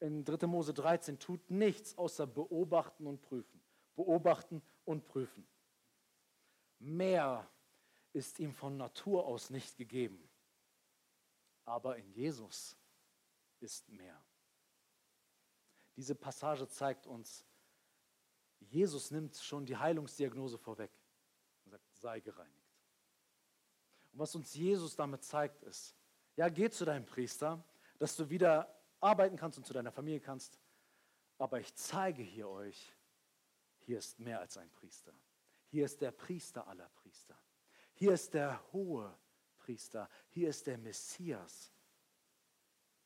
[0.00, 0.46] in 3.
[0.46, 3.60] Mose 13 tut nichts außer beobachten und prüfen.
[3.96, 5.46] Beobachten und prüfen.
[6.78, 7.46] Mehr
[8.14, 10.26] ist ihm von Natur aus nicht gegeben.
[11.66, 12.78] Aber in Jesus
[13.60, 14.18] ist mehr.
[15.96, 17.44] Diese Passage zeigt uns,
[18.60, 20.97] Jesus nimmt schon die Heilungsdiagnose vorweg
[22.00, 22.76] sei gereinigt.
[24.12, 25.94] Und was uns Jesus damit zeigt, ist,
[26.36, 27.62] ja, geh zu deinem Priester,
[27.98, 30.58] dass du wieder arbeiten kannst und zu deiner Familie kannst,
[31.38, 32.94] aber ich zeige hier euch,
[33.80, 35.12] hier ist mehr als ein Priester.
[35.68, 37.38] Hier ist der Priester aller Priester.
[37.94, 39.16] Hier ist der hohe
[39.58, 40.08] Priester.
[40.28, 41.72] Hier ist der Messias.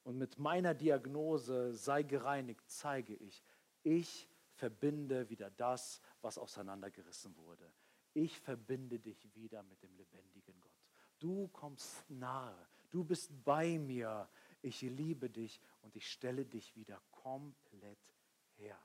[0.05, 3.45] Und mit meiner Diagnose sei gereinigt, zeige ich,
[3.82, 7.72] ich verbinde wieder das, was auseinandergerissen wurde.
[8.14, 10.72] Ich verbinde dich wieder mit dem lebendigen Gott.
[11.18, 14.28] Du kommst nahe, du bist bei mir.
[14.60, 18.14] Ich liebe dich und ich stelle dich wieder komplett
[18.56, 18.78] her.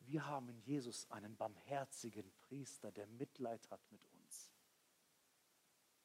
[0.00, 4.50] Wir haben in Jesus einen barmherzigen Priester, der Mitleid hat mit uns.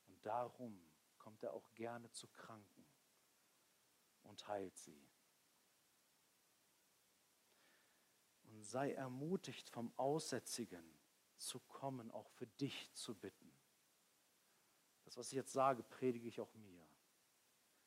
[0.07, 0.77] Und darum
[1.17, 2.85] kommt er auch gerne zu Kranken
[4.23, 5.09] und heilt sie.
[8.43, 10.83] Und sei ermutigt vom Aussätzigen
[11.37, 13.51] zu kommen, auch für dich zu bitten.
[15.03, 16.87] Das, was ich jetzt sage, predige ich auch mir.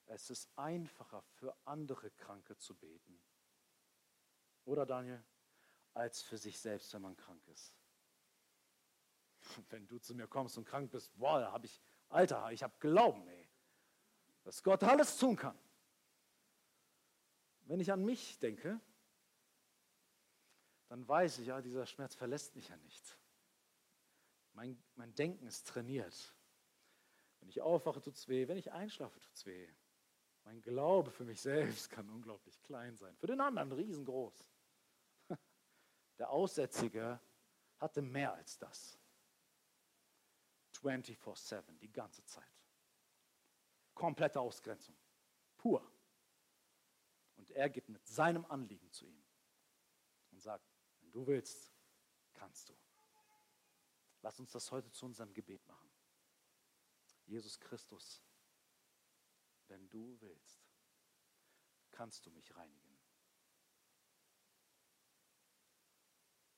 [0.06, 3.20] Es ist einfacher für andere Kranke zu beten.
[4.64, 5.22] Oder Daniel?
[5.94, 7.74] Als für sich selbst, wenn man krank ist.
[9.70, 12.74] Wenn du zu mir kommst und krank bist, boah, da habe ich, Alter, ich habe
[12.78, 13.48] Glauben, ey,
[14.42, 15.58] dass Gott alles tun kann.
[17.62, 18.80] Wenn ich an mich denke,
[20.88, 23.18] dann weiß ich, ja, dieser Schmerz verlässt mich ja nicht.
[24.56, 26.34] Mein, mein Denken ist trainiert.
[27.40, 28.48] Wenn ich aufwache, tut es weh.
[28.48, 29.68] Wenn ich einschlafe, tut es weh.
[30.44, 33.14] Mein Glaube für mich selbst kann unglaublich klein sein.
[33.18, 34.48] Für den anderen riesengroß.
[36.18, 37.20] Der Aussätzige
[37.76, 38.98] hatte mehr als das.
[40.72, 42.50] 24-7, die ganze Zeit.
[43.92, 44.96] Komplette Ausgrenzung.
[45.58, 45.86] Pur.
[47.36, 49.22] Und er geht mit seinem Anliegen zu ihm
[50.30, 50.66] und sagt,
[51.00, 51.74] wenn du willst,
[52.32, 52.85] kannst du.
[54.22, 55.90] Lass uns das heute zu unserem Gebet machen.
[57.26, 58.22] Jesus Christus,
[59.68, 60.60] wenn du willst,
[61.90, 62.98] kannst du mich reinigen.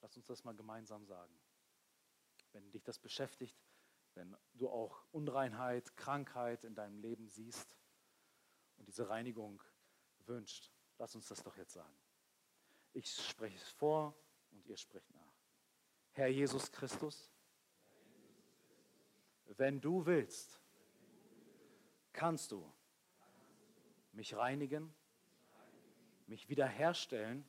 [0.00, 1.38] Lass uns das mal gemeinsam sagen.
[2.52, 3.58] Wenn dich das beschäftigt,
[4.14, 7.76] wenn du auch Unreinheit, Krankheit in deinem Leben siehst
[8.76, 9.62] und diese Reinigung
[10.20, 11.96] wünscht, lass uns das doch jetzt sagen.
[12.92, 14.18] Ich spreche es vor
[14.50, 15.34] und ihr sprecht nach.
[16.12, 17.30] Herr Jesus Christus,
[19.56, 20.60] wenn du willst,
[22.12, 22.72] kannst du
[24.12, 24.94] mich reinigen,
[26.26, 27.44] mich wiederherstellen,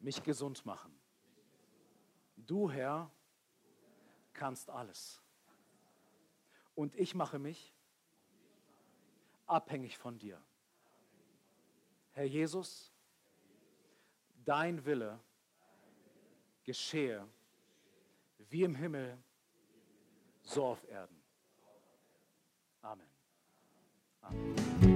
[0.00, 0.96] mich gesund machen.
[2.36, 3.10] Du, Herr,
[4.32, 5.22] kannst alles.
[6.74, 7.74] Und ich mache mich
[9.46, 10.40] abhängig von dir.
[12.12, 12.92] Herr Jesus,
[14.44, 15.18] dein Wille
[16.64, 17.26] geschehe
[18.50, 19.18] wie im Himmel,
[20.46, 21.22] so auf Erden.
[22.82, 23.06] Amen.
[24.22, 24.95] Amen.